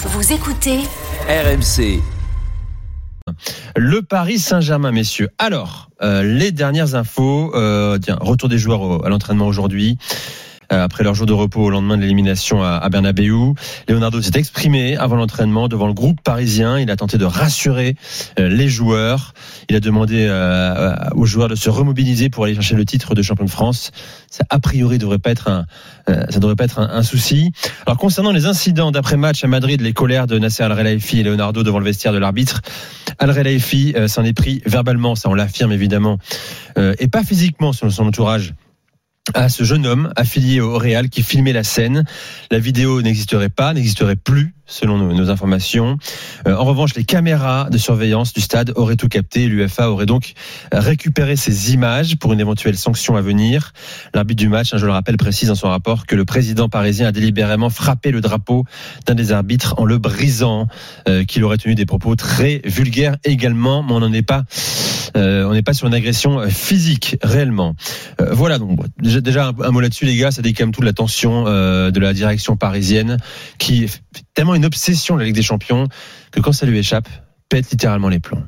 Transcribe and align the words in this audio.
Vous 0.00 0.32
écoutez 0.32 0.78
RMC. 1.28 2.00
Le 3.74 4.00
Paris 4.00 4.38
Saint-Germain, 4.38 4.92
messieurs. 4.92 5.28
Alors, 5.38 5.90
euh, 6.02 6.22
les 6.22 6.52
dernières 6.52 6.94
infos. 6.94 7.50
Euh, 7.56 7.98
retour 8.20 8.48
des 8.48 8.58
joueurs 8.58 9.04
à 9.04 9.08
l'entraînement 9.08 9.48
aujourd'hui. 9.48 9.98
Euh, 10.72 10.84
après 10.84 11.02
leur 11.02 11.14
jour 11.14 11.26
de 11.26 11.32
repos 11.32 11.62
au 11.62 11.70
lendemain 11.70 11.96
de 11.96 12.02
l'élimination 12.02 12.62
à, 12.62 12.72
à 12.76 12.88
Bernabeu, 12.90 13.54
Leonardo 13.88 14.20
s'est 14.20 14.38
exprimé 14.38 14.96
avant 14.96 15.16
l'entraînement 15.16 15.66
devant 15.68 15.86
le 15.86 15.94
groupe 15.94 16.20
parisien. 16.20 16.78
Il 16.78 16.90
a 16.90 16.96
tenté 16.96 17.16
de 17.16 17.24
rassurer 17.24 17.96
euh, 18.38 18.48
les 18.48 18.68
joueurs. 18.68 19.32
Il 19.70 19.76
a 19.76 19.80
demandé 19.80 20.26
euh, 20.28 20.94
aux 21.14 21.24
joueurs 21.24 21.48
de 21.48 21.54
se 21.54 21.70
remobiliser 21.70 22.28
pour 22.28 22.44
aller 22.44 22.54
chercher 22.54 22.74
le 22.74 22.84
titre 22.84 23.14
de 23.14 23.22
champion 23.22 23.46
de 23.46 23.50
France. 23.50 23.92
Ça 24.30 24.44
a 24.50 24.58
priori 24.58 24.98
devrait 24.98 25.18
pas 25.18 25.30
être 25.30 25.48
un, 25.48 25.64
ça 26.06 26.38
devrait 26.38 26.56
pas 26.56 26.64
être 26.64 26.80
un, 26.80 26.90
un 26.90 27.02
souci. 27.02 27.52
Alors 27.86 27.96
concernant 27.96 28.32
les 28.32 28.46
incidents 28.46 28.90
d'après 28.90 29.16
match 29.16 29.42
à 29.44 29.48
Madrid, 29.48 29.80
les 29.80 29.92
colères 29.94 30.26
de 30.26 30.38
Nasser 30.38 30.62
Al 30.62 30.76
Khelaifi 30.76 31.20
et 31.20 31.22
Leonardo 31.22 31.62
devant 31.62 31.78
le 31.78 31.84
vestiaire 31.84 32.12
de 32.12 32.18
l'arbitre, 32.18 32.60
Al 33.18 33.34
Khelaifi 33.34 33.94
euh, 33.96 34.06
s'en 34.06 34.24
est 34.24 34.34
pris 34.34 34.62
verbalement, 34.66 35.14
ça 35.14 35.30
on 35.30 35.34
l'affirme 35.34 35.72
évidemment, 35.72 36.18
et 36.76 37.08
pas 37.08 37.24
physiquement 37.24 37.72
selon 37.72 37.90
son 37.90 38.06
entourage 38.06 38.54
à 39.34 39.48
ce 39.48 39.64
jeune 39.64 39.86
homme 39.86 40.12
affilié 40.16 40.60
au 40.60 40.78
Real 40.78 41.08
qui 41.08 41.22
filmait 41.22 41.52
la 41.52 41.64
scène. 41.64 42.04
La 42.50 42.58
vidéo 42.58 43.02
n'existerait 43.02 43.48
pas, 43.48 43.72
n'existerait 43.74 44.16
plus 44.16 44.54
selon 44.68 44.98
nos, 44.98 45.30
informations. 45.30 45.98
Euh, 46.46 46.54
en 46.54 46.64
revanche, 46.64 46.94
les 46.94 47.04
caméras 47.04 47.68
de 47.70 47.78
surveillance 47.78 48.32
du 48.32 48.40
stade 48.40 48.72
auraient 48.76 48.96
tout 48.96 49.08
capté. 49.08 49.46
L'UFA 49.48 49.90
aurait 49.90 50.06
donc 50.06 50.34
récupéré 50.70 51.36
ces 51.36 51.72
images 51.72 52.16
pour 52.16 52.32
une 52.32 52.40
éventuelle 52.40 52.76
sanction 52.76 53.16
à 53.16 53.22
venir. 53.22 53.72
L'arbitre 54.14 54.38
du 54.38 54.48
match, 54.48 54.72
hein, 54.72 54.78
je 54.78 54.86
le 54.86 54.92
rappelle, 54.92 55.16
précise 55.16 55.48
dans 55.48 55.54
son 55.54 55.68
rapport 55.68 56.06
que 56.06 56.14
le 56.14 56.24
président 56.24 56.68
parisien 56.68 57.08
a 57.08 57.12
délibérément 57.12 57.70
frappé 57.70 58.10
le 58.10 58.20
drapeau 58.20 58.64
d'un 59.06 59.14
des 59.14 59.32
arbitres 59.32 59.74
en 59.78 59.84
le 59.84 59.98
brisant, 59.98 60.68
euh, 61.08 61.24
qu'il 61.24 61.42
aurait 61.44 61.56
tenu 61.56 61.74
des 61.74 61.86
propos 61.86 62.14
très 62.14 62.60
vulgaires 62.64 63.16
également, 63.24 63.82
mais 63.82 63.92
on 63.92 64.00
n'en 64.00 64.12
est 64.12 64.22
pas, 64.22 64.44
euh, 65.16 65.44
on 65.44 65.54
n'est 65.54 65.62
pas 65.62 65.72
sur 65.72 65.86
une 65.86 65.94
agression 65.94 66.48
physique 66.48 67.16
réellement. 67.22 67.74
Voilà 68.18 68.58
donc 68.58 68.78
déjà, 69.00 69.52
un, 69.64 69.70
mot 69.70 69.80
là-dessus 69.80 70.04
les 70.04 70.16
gars, 70.16 70.30
ça 70.30 70.42
même 70.42 70.72
toute 70.72 70.84
la 70.84 70.92
tension 70.92 71.44
de 71.44 72.00
la 72.00 72.12
direction 72.12 72.56
parisienne 72.56 73.18
qui 73.58 73.88
fait 73.88 74.00
tellement 74.34 74.54
une 74.58 74.66
obsession 74.66 75.16
la 75.16 75.24
Ligue 75.24 75.34
des 75.34 75.42
Champions 75.42 75.86
que 76.30 76.40
quand 76.40 76.52
ça 76.52 76.66
lui 76.66 76.78
échappe, 76.78 77.08
pète 77.48 77.70
littéralement 77.70 78.08
les 78.08 78.20
plombs. 78.20 78.44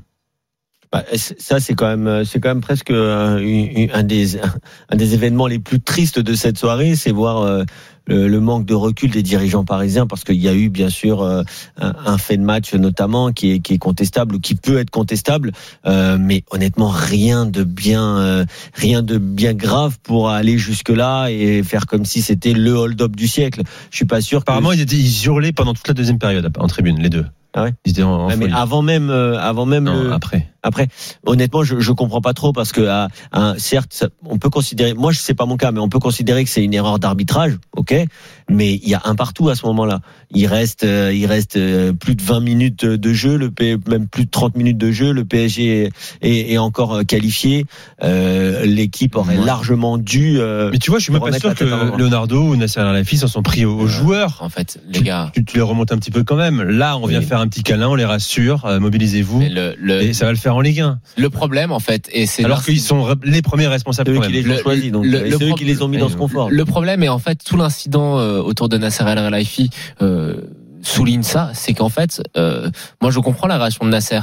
Bah, 0.93 1.05
ça, 1.13 1.61
c'est 1.61 1.75
quand 1.75 1.87
même, 1.87 2.09
euh, 2.09 2.25
c'est 2.25 2.41
quand 2.41 2.49
même 2.49 2.61
presque 2.61 2.91
des, 2.91 4.41
un 4.89 4.97
des 4.97 5.15
événements 5.15 5.47
les 5.47 5.61
plus 5.61 5.81
tristes 5.81 6.19
de 6.19 6.35
cette 6.35 6.59
soirée, 6.59 6.97
c'est 6.97 7.13
voir 7.13 7.43
euh, 7.43 7.63
le, 8.11 8.29
le 8.29 8.41
manque 8.41 8.67
de 8.67 8.75
recul 8.75 9.11
des 9.11 9.23
dirigeants 9.23 9.65
parisiens, 9.65 10.07
parce 10.07 10.25
qu'il 10.25 10.37
y 10.37 10.49
a 10.49 10.55
eu 10.55 10.69
bien 10.69 10.91
sûr 10.91 11.23
euh, 11.23 11.43
un, 11.81 11.95
un 12.05 12.19
fait 12.19 12.37
de 12.37 12.43
match 12.43 12.75
notamment 12.75 13.33
qui 13.33 13.53
est, 13.53 13.61
qui 13.61 13.75
est 13.75 13.79
contestable 13.79 14.35
ou 14.35 14.41
qui 14.41 14.55
peut 14.57 14.79
être 14.79 14.91
contestable, 14.91 15.53
euh, 15.87 16.19
mais 16.21 16.45
honnêtement 16.51 16.89
rien 16.91 17.47
de 17.47 17.65
bien, 17.65 18.19
euh, 18.19 18.45
rien 18.75 19.03
de 19.03 19.17
bien 19.19 19.55
grave 19.55 19.99
pour 20.03 20.29
aller 20.31 20.59
jusque 20.59 20.91
là 20.91 21.29
et 21.29 21.63
faire 21.63 21.87
comme 21.87 22.05
si 22.05 22.21
c'était 22.21 22.53
le 22.53 22.73
hold-up 22.73 23.15
du 23.17 23.29
siècle. 23.29 23.63
Je 23.91 23.97
suis 23.97 24.05
pas 24.05 24.21
sûr. 24.21 24.41
que- 24.41 24.51
Apparemment, 24.51 24.73
ils, 24.73 24.81
étaient, 24.81 24.97
ils 24.97 25.25
hurlaient 25.27 25.53
pendant 25.53 25.73
toute 25.75 25.87
la 25.89 25.95
deuxième 25.95 26.19
période 26.19 26.51
en 26.59 26.67
tribune, 26.67 26.99
les 27.01 27.09
deux. 27.11 27.25
Ah 27.53 27.65
ouais 27.65 27.75
Ils 27.85 27.91
étaient 27.91 28.05
en, 28.05 28.11
en 28.13 28.29
Ouais, 28.29 28.37
mais 28.37 28.47
avant 28.53 28.81
même, 28.83 29.11
euh, 29.11 29.37
avant 29.41 29.67
même 29.67 29.83
Non, 29.85 30.05
le- 30.05 30.13
après. 30.13 30.47
Après, 30.63 30.89
honnêtement, 31.27 31.65
je, 31.65 31.81
je 31.81 31.91
comprends 31.93 32.21
pas 32.21 32.33
trop 32.35 32.53
parce 32.53 32.71
que, 32.71 32.83
à, 32.87 33.09
à- 33.33 33.55
certes, 33.57 34.05
on 34.25 34.39
peut 34.39 34.51
considérer, 34.51 34.93
moi, 34.95 35.11
je 35.11 35.19
sais 35.19 35.35
pas 35.35 35.47
mon 35.47 35.57
cas, 35.57 35.73
mais 35.73 35.81
on 35.81 35.89
peut 35.89 35.99
considérer 35.99 36.45
que 36.45 36.51
c'est 36.51 36.63
une 36.63 36.75
erreur 36.75 36.99
d'arbitrage, 36.99 37.59
ok. 37.77 38.00
Mais 38.49 38.75
il 38.75 38.89
y 38.89 38.95
a 38.95 39.03
un 39.05 39.15
partout 39.15 39.49
à 39.49 39.55
ce 39.55 39.65
moment-là. 39.67 40.01
Il 40.33 40.47
reste, 40.47 40.85
euh, 40.85 41.13
il 41.15 41.27
reste 41.27 41.57
euh, 41.57 41.93
plus 41.93 42.15
de 42.15 42.23
20 42.23 42.41
minutes 42.41 42.85
de 42.85 43.13
jeu, 43.13 43.37
le 43.37 43.51
P- 43.51 43.77
même 43.89 44.07
plus 44.09 44.25
de 44.27 44.31
30 44.31 44.57
minutes 44.57 44.79
de 44.79 44.91
jeu. 44.93 45.13
Le 45.13 45.25
PSG 45.25 45.85
est, 45.85 45.91
est- 46.23 46.53
est 46.53 46.59
encore 46.59 46.95
euh, 46.95 47.03
qualifié. 47.03 47.65
Euh, 48.03 48.65
L'équipe 48.65 49.17
aurait 49.17 49.39
Ouais. 49.39 49.45
largement 49.45 49.99
dû. 49.99 50.39
euh, 50.39 50.71
Mais 50.73 50.79
tu 50.79 50.91
vois, 50.91 50.99
je 50.99 51.05
suis 51.05 51.13
même 51.13 51.23
pas 51.23 51.33
sûr 51.39 51.55
que. 51.55 51.65
Leonardo 51.65 52.43
ou 52.51 52.57
Nasser 52.57 52.81
Al-Khelaifi 52.81 53.19
s'en 53.19 53.29
sont 53.29 53.43
pris 53.43 53.65
aux, 53.65 53.87
joueurs. 53.87 54.39
En 54.41 54.49
fait, 54.49 54.79
les 54.93 55.01
gars. 55.03 55.31
Tu, 55.35 55.45
tu 55.45 55.57
les 55.57 55.63
remontes 55.63 55.93
un 55.93 55.99
petit 55.99 56.11
peu 56.11 56.23
quand 56.25 56.37
même. 56.37 56.63
Là, 56.63 56.97
on 56.99 57.07
vient 57.07 57.21
Oui. 57.21 57.25
faire 57.27 57.41
un 57.41 57.49
petit 57.49 57.63
câlin, 57.63 57.89
on 57.89 57.95
les 57.95 58.05
rassure, 58.05 58.65
euh, 58.67 58.79
mobilisez-vous. 58.81 59.41
mais 59.41 59.49
Le, 59.49 59.75
le, 59.79 60.03
Et 60.03 60.13
ça 60.13 60.25
va 60.27 60.33
le 60.33 60.37
faire 60.39 60.57
en 60.57 60.61
Ligue 60.61 60.81
1. 60.81 60.99
le 61.17 61.31
problème, 61.31 61.73
en 61.73 61.81
fait, 61.81 62.09
et 62.13 62.27
c'est 62.27 62.45
Alors 62.45 62.65
qu'ils 62.65 62.81
sont 62.81 63.17
les 63.25 63.43
premiers 63.43 63.67
responsables 63.67 64.11
c'est 64.13 64.19
eux 64.19 64.21
qui 64.27 64.33
les 64.33 64.51
ont 64.53 64.59
choisis, 64.63 64.91
donc 64.93 65.05
le- 65.05 65.25
le 65.25 65.31
c'est 65.39 65.45
eux 65.51 65.55
qui 65.57 65.65
les 65.65 65.83
ont 65.83 65.89
mis 65.89 65.99
dans 65.99 66.09
ce 66.09 66.17
confort. 66.17 66.51
Le 66.51 66.65
problème 66.65 67.03
est 67.03 67.09
en 67.09 67.19
fait 67.19 67.39
tout 67.45 67.57
l'incident 67.57 67.80
euh, 67.95 68.43
autour 68.43 68.69
de 68.69 68.77
Nasser 68.79 69.05
El 69.07 69.19
Khelaifi 69.19 69.71
euh, 70.03 70.43
souligne 70.83 71.23
ça, 71.23 71.51
c'est 71.55 71.75
qu'en 71.75 71.89
fait, 71.89 72.23
euh, 72.37 72.71
moi 73.01 73.11
je 73.11 73.21
comprends 73.21 73.47
la 73.47 73.59
réaction 73.59 73.85
de 73.85 73.91
Nasser 73.91 74.21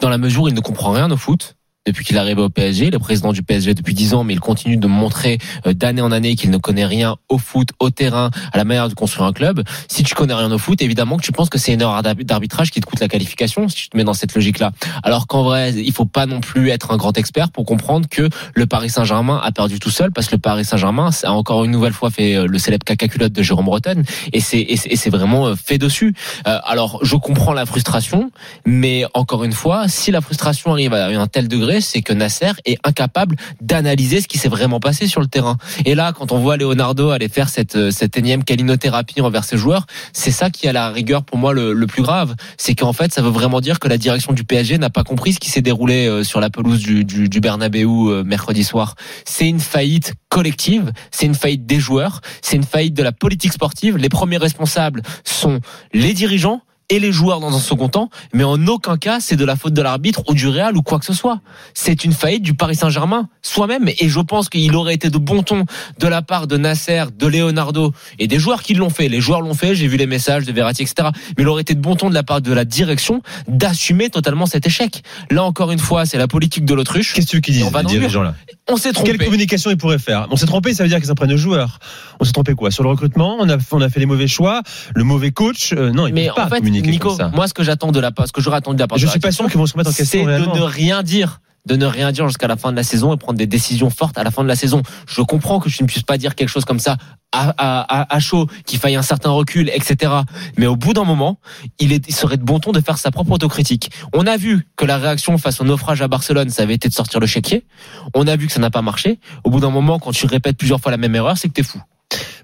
dans 0.00 0.08
la 0.08 0.18
mesure 0.18 0.42
où 0.42 0.48
il 0.48 0.54
ne 0.54 0.60
comprend 0.60 0.92
rien 0.92 1.10
au 1.10 1.16
foot. 1.16 1.56
Depuis 1.88 2.04
qu'il 2.04 2.16
est 2.16 2.20
arrivé 2.20 2.42
au 2.42 2.50
PSG, 2.50 2.88
est 2.88 2.98
président 2.98 3.32
du 3.32 3.42
PSG 3.42 3.72
depuis 3.72 3.94
10 3.94 4.12
ans, 4.12 4.24
mais 4.24 4.34
il 4.34 4.40
continue 4.40 4.76
de 4.76 4.86
montrer 4.86 5.38
euh, 5.66 5.72
d'année 5.72 6.02
en 6.02 6.12
année 6.12 6.36
qu'il 6.36 6.50
ne 6.50 6.58
connaît 6.58 6.84
rien 6.84 7.16
au 7.30 7.38
foot, 7.38 7.70
au 7.80 7.88
terrain, 7.88 8.30
à 8.52 8.58
la 8.58 8.64
manière 8.64 8.90
de 8.90 8.94
construire 8.94 9.26
un 9.26 9.32
club. 9.32 9.62
Si 9.88 10.02
tu 10.02 10.14
connais 10.14 10.34
rien 10.34 10.52
au 10.52 10.58
foot, 10.58 10.82
évidemment 10.82 11.16
que 11.16 11.22
tu 11.22 11.32
penses 11.32 11.48
que 11.48 11.56
c'est 11.58 11.72
une 11.72 11.80
erreur 11.80 12.02
d'arbi- 12.02 12.26
d'arbitrage 12.26 12.70
qui 12.70 12.80
te 12.80 12.86
coûte 12.86 13.00
la 13.00 13.08
qualification, 13.08 13.68
si 13.68 13.76
tu 13.76 13.88
te 13.88 13.96
mets 13.96 14.04
dans 14.04 14.12
cette 14.12 14.34
logique-là. 14.34 14.72
Alors 15.02 15.26
qu'en 15.26 15.42
vrai, 15.44 15.72
il 15.72 15.92
faut 15.92 16.04
pas 16.04 16.26
non 16.26 16.40
plus 16.40 16.68
être 16.68 16.90
un 16.90 16.98
grand 16.98 17.16
expert 17.16 17.50
pour 17.50 17.64
comprendre 17.64 18.06
que 18.10 18.28
le 18.54 18.66
Paris 18.66 18.90
Saint-Germain 18.90 19.40
a 19.42 19.50
perdu 19.50 19.78
tout 19.78 19.90
seul 19.90 20.12
parce 20.12 20.26
que 20.26 20.34
le 20.34 20.40
Paris 20.40 20.66
Saint-Germain 20.66 21.08
a 21.22 21.32
encore 21.32 21.64
une 21.64 21.70
nouvelle 21.70 21.94
fois 21.94 22.10
fait 22.10 22.34
euh, 22.34 22.46
le 22.46 22.58
célèbre 22.58 22.84
caca 22.84 23.08
culotte 23.08 23.32
de 23.32 23.42
Jérôme 23.42 23.64
Breton 23.64 24.02
et 24.32 24.40
c'est 24.40 25.10
vraiment 25.10 25.46
euh, 25.46 25.54
fait 25.56 25.78
dessus. 25.78 26.14
Alors 26.44 26.98
je 27.02 27.16
comprends 27.16 27.52
la 27.54 27.64
frustration, 27.66 28.30
mais 28.66 29.04
encore 29.14 29.44
une 29.44 29.52
fois, 29.52 29.88
si 29.88 30.10
la 30.10 30.20
frustration 30.20 30.72
arrive 30.72 30.92
à 30.94 31.06
un 31.06 31.26
tel 31.26 31.48
degré, 31.48 31.77
c'est 31.86 32.02
que 32.02 32.12
Nasser 32.12 32.52
est 32.64 32.78
incapable 32.84 33.36
d'analyser 33.60 34.20
ce 34.20 34.28
qui 34.28 34.38
s'est 34.38 34.48
vraiment 34.48 34.80
passé 34.80 35.06
sur 35.06 35.20
le 35.20 35.26
terrain. 35.26 35.56
Et 35.84 35.94
là, 35.94 36.12
quand 36.12 36.32
on 36.32 36.38
voit 36.38 36.56
Leonardo 36.56 37.10
aller 37.10 37.28
faire 37.28 37.48
cette 37.48 37.76
euh, 37.76 37.90
cette 37.90 38.16
énième 38.16 38.44
calinothérapie 38.44 39.20
envers 39.20 39.44
ses 39.44 39.56
joueurs, 39.56 39.86
c'est 40.12 40.30
ça 40.30 40.50
qui 40.50 40.68
a 40.68 40.72
la 40.72 40.90
rigueur 40.90 41.24
pour 41.24 41.38
moi 41.38 41.52
le, 41.52 41.72
le 41.72 41.86
plus 41.86 42.02
grave, 42.02 42.34
c'est 42.56 42.74
qu'en 42.74 42.92
fait 42.92 43.12
ça 43.12 43.22
veut 43.22 43.30
vraiment 43.30 43.60
dire 43.60 43.78
que 43.78 43.88
la 43.88 43.98
direction 43.98 44.32
du 44.32 44.44
PSG 44.44 44.78
n'a 44.78 44.90
pas 44.90 45.04
compris 45.04 45.32
ce 45.32 45.40
qui 45.40 45.50
s'est 45.50 45.62
déroulé 45.62 46.06
euh, 46.06 46.24
sur 46.24 46.40
la 46.40 46.50
pelouse 46.50 46.80
du, 46.80 47.04
du, 47.04 47.28
du 47.28 47.40
Bernabeu 47.40 47.78
euh, 47.78 48.24
mercredi 48.24 48.64
soir. 48.64 48.94
C'est 49.24 49.48
une 49.48 49.60
faillite 49.60 50.14
collective, 50.28 50.92
c'est 51.10 51.26
une 51.26 51.34
faillite 51.34 51.66
des 51.66 51.80
joueurs, 51.80 52.20
c'est 52.42 52.56
une 52.56 52.64
faillite 52.64 52.94
de 52.94 53.02
la 53.02 53.12
politique 53.12 53.52
sportive. 53.52 53.96
Les 53.96 54.08
premiers 54.08 54.36
responsables 54.36 55.02
sont 55.24 55.60
les 55.92 56.14
dirigeants 56.14 56.62
et 56.90 56.98
les 56.98 57.12
joueurs 57.12 57.40
dans 57.40 57.54
un 57.54 57.60
second 57.60 57.88
temps, 57.88 58.10
mais 58.32 58.44
en 58.44 58.66
aucun 58.66 58.96
cas 58.96 59.20
c'est 59.20 59.36
de 59.36 59.44
la 59.44 59.56
faute 59.56 59.74
de 59.74 59.82
l'arbitre 59.82 60.22
ou 60.28 60.34
du 60.34 60.48
Real 60.48 60.76
ou 60.76 60.82
quoi 60.82 60.98
que 60.98 61.04
ce 61.04 61.12
soit. 61.12 61.40
C'est 61.74 62.04
une 62.04 62.12
faillite 62.12 62.42
du 62.42 62.54
Paris 62.54 62.76
Saint-Germain 62.76 63.28
soi-même 63.42 63.88
et 63.88 64.08
je 64.08 64.20
pense 64.20 64.48
qu'il 64.48 64.74
aurait 64.74 64.94
été 64.94 65.10
de 65.10 65.18
bon 65.18 65.42
ton 65.42 65.64
de 65.98 66.06
la 66.06 66.22
part 66.22 66.46
de 66.46 66.56
Nasser, 66.56 67.04
de 67.16 67.26
Leonardo 67.26 67.92
et 68.18 68.26
des 68.26 68.38
joueurs 68.38 68.62
qui 68.62 68.74
l'ont 68.74 68.90
fait. 68.90 69.08
Les 69.08 69.20
joueurs 69.20 69.40
l'ont 69.40 69.54
fait, 69.54 69.74
j'ai 69.74 69.86
vu 69.86 69.96
les 69.96 70.06
messages 70.06 70.44
de 70.44 70.52
Verratti, 70.52 70.82
etc. 70.82 71.08
Mais 71.36 71.42
il 71.42 71.48
aurait 71.48 71.62
été 71.62 71.74
de 71.74 71.80
bon 71.80 71.96
ton 71.96 72.08
de 72.08 72.14
la 72.14 72.22
part 72.22 72.40
de 72.40 72.52
la 72.52 72.64
direction 72.64 73.22
d'assumer 73.46 74.10
totalement 74.10 74.46
cet 74.46 74.66
échec. 74.66 75.02
Là 75.30 75.44
encore 75.44 75.70
une 75.70 75.78
fois, 75.78 76.06
c'est 76.06 76.18
la 76.18 76.28
politique 76.28 76.64
de 76.64 76.74
l'autruche. 76.74 77.12
Qu'est-ce 77.14 77.36
que 77.36 77.38
tu 77.38 77.52
va 77.70 77.82
les 77.82 77.88
dirigeants 77.88 78.22
là? 78.22 78.34
On 78.70 78.76
s'est 78.76 78.92
trompé. 78.92 79.10
Quelle 79.12 79.24
communication 79.24 79.70
ils 79.70 79.76
pourraient 79.76 79.98
faire? 79.98 80.26
On 80.30 80.36
s'est 80.36 80.46
trompé, 80.46 80.74
ça 80.74 80.82
veut 80.82 80.88
dire 80.88 80.98
qu'ils 80.98 81.06
s'en 81.06 81.14
prennent 81.14 81.32
aux 81.32 81.36
joueurs. 81.38 81.78
On 82.20 82.24
s'est 82.24 82.32
trompé 82.32 82.54
quoi? 82.54 82.70
Sur 82.70 82.82
le 82.82 82.90
recrutement, 82.90 83.36
on 83.40 83.48
a, 83.48 83.56
on 83.72 83.80
a 83.80 83.88
fait 83.88 84.00
les 84.00 84.06
mauvais 84.06 84.26
choix, 84.28 84.62
le 84.94 85.04
mauvais 85.04 85.30
coach. 85.30 85.72
euh, 85.72 85.90
non, 85.90 86.06
ils 86.06 86.12
Mais 86.14 86.26
peuvent 86.26 86.34
pas 86.34 86.44
en 86.46 86.48
fait, 86.50 86.56
communiquer 86.58 86.90
Nico, 86.90 87.08
comme 87.08 87.16
ça. 87.16 87.30
moi 87.34 87.48
ce 87.48 87.54
que 87.54 87.62
j'attends 87.62 87.92
de 87.92 88.00
la 88.00 88.10
part, 88.12 88.26
ce 88.26 88.32
que 88.32 88.40
j'aurais 88.42 88.58
attendu 88.58 88.76
de 88.76 88.80
la 88.82 88.86
part 88.88 88.98
Je 88.98 89.02
de 89.02 89.06
la 89.06 89.12
suis 89.12 89.20
pas 89.20 89.32
sûr 89.32 89.46
qu'ils 89.46 89.58
vont 89.58 89.66
se 89.66 89.72
remettre 89.72 89.90
en 89.90 89.92
question 89.94 90.24
c'est 90.26 90.26
de 90.38 90.44
ne 90.58 90.62
rien 90.62 91.02
dire 91.02 91.40
de 91.66 91.76
ne 91.76 91.86
rien 91.86 92.12
dire 92.12 92.26
jusqu'à 92.28 92.46
la 92.48 92.56
fin 92.56 92.70
de 92.70 92.76
la 92.76 92.82
saison 92.82 93.12
et 93.14 93.16
prendre 93.18 93.38
des 93.38 93.46
décisions 93.46 93.90
fortes 93.90 94.16
à 94.16 94.24
la 94.24 94.30
fin 94.30 94.42
de 94.42 94.48
la 94.48 94.56
saison. 94.56 94.82
Je 95.06 95.20
comprends 95.22 95.60
que 95.60 95.68
tu 95.68 95.82
ne 95.82 95.88
puisses 95.88 96.02
pas 96.02 96.16
dire 96.16 96.34
quelque 96.34 96.48
chose 96.48 96.64
comme 96.64 96.78
ça 96.80 96.96
à, 97.30 97.50
à, 97.58 98.00
à- 98.00 98.14
à 98.16 98.20
chaud, 98.20 98.46
qu'il 98.64 98.78
faille 98.78 98.96
un 98.96 99.02
certain 99.02 99.28
recul, 99.30 99.68
etc. 99.74 100.12
Mais 100.56 100.66
au 100.66 100.76
bout 100.76 100.94
d'un 100.94 101.04
moment, 101.04 101.38
il, 101.78 101.92
est, 101.92 102.08
il 102.08 102.14
serait 102.14 102.38
de 102.38 102.42
bon 102.42 102.58
ton 102.58 102.72
de 102.72 102.80
faire 102.80 102.96
sa 102.96 103.10
propre 103.10 103.32
autocritique. 103.32 103.90
On 104.14 104.26
a 104.26 104.38
vu 104.38 104.66
que 104.76 104.86
la 104.86 104.96
réaction 104.96 105.36
face 105.36 105.60
au 105.60 105.64
naufrage 105.64 106.00
à 106.00 106.08
Barcelone, 106.08 106.48
ça 106.48 106.62
avait 106.62 106.74
été 106.74 106.88
de 106.88 106.94
sortir 106.94 107.20
le 107.20 107.26
chéquier. 107.26 107.66
On 108.14 108.26
a 108.26 108.34
vu 108.36 108.46
que 108.46 108.52
ça 108.52 108.60
n'a 108.60 108.70
pas 108.70 108.80
marché. 108.82 109.20
Au 109.44 109.50
bout 109.50 109.60
d'un 109.60 109.70
moment, 109.70 109.98
quand 109.98 110.12
tu 110.12 110.24
répètes 110.26 110.56
plusieurs 110.56 110.80
fois 110.80 110.90
la 110.90 110.96
même 110.96 111.14
erreur, 111.14 111.36
c'est 111.36 111.48
que 111.48 111.52
t'es 111.54 111.62
fou. 111.62 111.82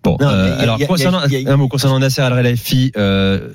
Bon, 0.02 0.18
Non, 0.20 0.28
euh, 0.28 0.60
alors 0.60 0.76
a- 0.78 0.84
concernant, 0.84 1.20
a- 1.20 1.50
un 1.52 1.56
mot 1.56 1.68
concernant 1.68 1.98
Nasser 1.98 2.20
Al 2.20 2.34
Khelaifi, 2.34 2.92
euh, 2.98 3.54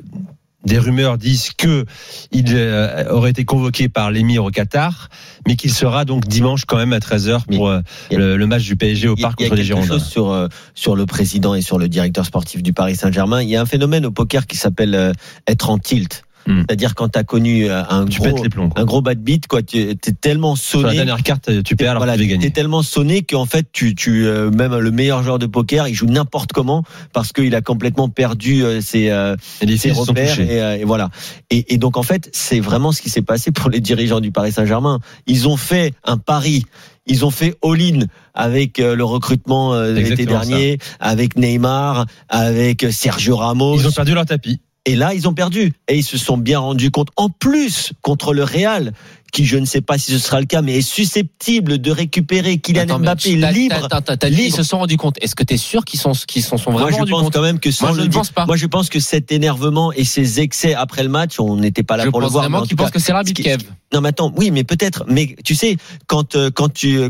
des 0.66 0.78
rumeurs 0.78 1.18
disent 1.18 1.52
que 1.58 1.86
il 2.32 2.46
euh, 2.50 3.10
aurait 3.12 3.32
été 3.32 3.46
convoqué 3.46 3.88
par 3.90 4.12
l'émir 4.12 4.44
au 4.44 4.50
Qatar, 4.52 5.10
mais 5.48 5.56
qu'il 5.56 5.72
sera 5.72 6.04
donc 6.06 6.28
dimanche 6.28 6.66
quand 6.66 6.78
même 6.78 6.94
à 6.94 7.00
13h 7.00 7.46
pour 7.46 7.70
euh, 7.70 7.80
a- 8.12 8.16
le, 8.16 8.36
le 8.38 8.48
match 8.48 8.64
du 8.66 8.76
PSG 8.76 9.08
au 9.08 9.16
Il 9.16 9.22
y 9.22 9.24
a- 9.24 9.28
parc 9.28 9.40
il 9.40 9.44
y 9.44 9.46
a 9.46 9.50
contre 9.50 9.62
les 9.62 9.68
quelque 9.68 9.76
Girondins. 9.84 9.88
chose 10.04 10.06
sur 10.10 10.32
euh, 10.32 10.48
sur 10.76 10.96
le 10.96 11.06
président 11.06 11.56
et 11.56 11.62
sur 11.62 11.80
le 11.80 11.88
directeur 11.88 12.26
sportif 12.26 12.62
du 12.62 12.74
Paris 12.74 12.96
Saint-Germain. 12.96 13.42
Il 13.42 13.50
y 13.50 13.56
a 13.56 13.62
un 13.62 13.66
phénomène 13.66 14.06
au 14.06 14.12
poker 14.12 14.48
qui 14.48 14.58
s'appelle 14.58 15.14
être 15.48 15.70
en 15.70 15.78
tilt. 15.78 16.24
Hmm. 16.48 16.62
C'est-à-dire 16.62 16.96
quand 16.96 17.10
tu 17.10 17.20
as 17.20 17.24
connu 17.24 17.70
euh, 17.70 17.84
un 17.90 18.06
Tu 18.06 18.22
gros 18.22 18.44
les 18.44 18.50
plombs. 18.50 18.70
un 18.76 18.86
gros 18.86 19.02
bad 19.02 19.20
beat 19.20 19.48
quoi, 19.48 19.62
tu 19.62 19.78
es 19.78 19.96
tellement 19.96 20.56
Sur 20.56 20.82
la 20.82 20.90
sonné 20.90 20.96
dernière 20.98 21.22
carte, 21.24 21.64
tu 21.64 21.76
perds 21.76 21.92
alors 21.92 22.02
voilà, 22.04 22.16
que 22.18 22.22
tu 22.22 22.28
gagner. 22.28 22.52
tellement 22.52 22.82
sonné 22.82 23.22
qu'en 23.24 23.46
fait, 23.46 23.68
tu, 23.72 23.94
tu 23.96 24.26
euh, 24.26 24.50
même 24.50 24.78
le 24.78 24.92
meilleur 24.92 25.22
joueur 25.24 25.38
de 25.40 25.46
poker, 25.46 25.88
il 25.88 25.94
joue 25.94 26.08
n'importe 26.08 26.54
comment 26.54 26.84
parce 27.14 27.34
qu'il 27.34 27.54
a 27.56 27.62
complètement 27.62 28.10
perdu 28.10 28.64
euh, 28.64 28.82
ses, 28.82 29.10
euh, 29.10 29.36
Et 29.62 29.78
ses 29.78 29.92
repères 29.92 30.40
et, 30.40 30.62
euh, 30.62 30.78
et 30.78 30.84
voilà. 30.86 31.10
Et, 31.50 31.74
et 31.74 31.78
donc 31.78 31.98
en 31.98 32.04
fait, 32.04 32.30
c'est 32.34 32.60
vraiment 32.60 32.92
ce 32.92 33.02
qui 33.02 33.10
s'est 33.10 33.22
passé 33.22 33.52
pour 33.52 33.70
les 33.70 33.80
dirigeants 33.80 34.20
du 34.20 34.32
Paris 34.32 34.52
Saint-Germain. 34.52 35.00
Ils 35.28 35.48
ont 35.48 35.58
fait 35.58 35.94
un 36.04 36.18
pari. 36.18 36.66
Ils 37.06 37.26
ont 37.26 37.32
fait 37.32 37.56
all-in 37.64 38.02
avec 38.36 38.80
euh, 38.80 38.96
le 38.96 39.04
recrutement 39.04 39.74
euh, 39.74 39.94
de 39.94 40.00
l'été 40.00 40.26
dernier, 40.28 40.78
avec 41.00 41.36
Neymar, 41.38 42.06
avec 42.28 42.84
euh, 42.84 42.92
Sergio 42.92 43.36
Ramos. 43.36 43.78
Ils 43.80 43.88
ont 43.88 43.92
perdu 43.92 44.14
leur 44.14 44.26
tapis. 44.26 44.60
Et 44.90 44.96
là, 44.96 45.14
ils 45.14 45.28
ont 45.28 45.36
perdu. 45.36 45.72
Et 45.88 45.98
ils 45.98 46.04
se 46.04 46.18
sont 46.18 46.36
bien 46.36 46.58
rendus 46.58 46.90
compte, 46.90 47.10
en 47.16 47.30
plus, 47.30 47.94
contre 48.02 48.34
le 48.34 48.44
Real, 48.44 48.92
qui 49.32 49.46
je 49.46 49.58
ne 49.58 49.66
sais 49.66 49.82
pas 49.82 50.00
si 50.00 50.12
ce 50.12 50.18
sera 50.18 50.40
le 50.40 50.48
cas, 50.48 50.64
mais 50.64 50.80
est 50.80 50.82
susceptible 50.82 51.78
de 51.78 51.92
récupérer 51.92 52.58
Kylian 52.58 52.98
Mbappé 52.98 53.36
libre. 53.36 53.88
Ils 54.32 54.52
se 54.52 54.64
sont 54.64 54.80
rendus 54.80 54.98
compte. 54.98 55.18
Est-ce 55.22 55.36
que 55.36 55.44
tu 55.44 55.54
es 55.54 55.58
sûr 55.58 55.86
qu'ils 55.86 56.00
sont, 56.00 56.14
qu'ils 56.28 56.42
sont 56.42 56.56
Moi, 56.72 56.82
vraiment 56.82 56.90
je 56.90 56.96
rendus 57.02 57.12
pense 57.12 57.22
compte 57.22 57.34
quand 57.34 57.44
même 57.44 57.60
que 57.60 57.70
Moi, 57.82 57.94
je 57.96 58.02
ne 58.02 58.08
pense 58.08 58.32
pas. 58.32 58.48
Moi, 58.48 58.56
je 58.56 58.66
pense 58.66 58.90
que 58.90 59.00
cet 59.00 59.32
énervement 59.32 59.94
et 59.94 60.06
ces 60.06 60.40
excès 60.40 60.74
après 60.74 61.04
le 61.04 61.10
match, 61.10 61.40
on 61.40 61.58
n'était 61.58 61.84
pas 61.84 61.96
là 61.96 62.06
Je 62.06 62.10
pour 62.10 62.20
le 62.20 62.26
pense 62.26 62.32
voir. 62.32 62.44
mais 62.46 62.48
vraiment 62.50 62.64
en 62.64 62.68
qu'ils 62.68 62.76
pensent 62.76 62.90
que 62.90 62.98
c'est 62.98 63.14
l'arbitre, 63.14 63.44
Kev. 63.44 63.64
Non, 63.94 64.02
mais 64.02 64.10
attends, 64.10 64.34
oui, 64.36 64.50
mais 64.50 64.64
peut-être. 64.64 65.04
Mais 65.08 65.36
tu 65.46 65.54
sais, 65.54 65.78
quand 66.08 66.36
euh, 66.36 66.50
quand 66.50 66.74
tu 66.74 66.98
euh, 66.98 67.10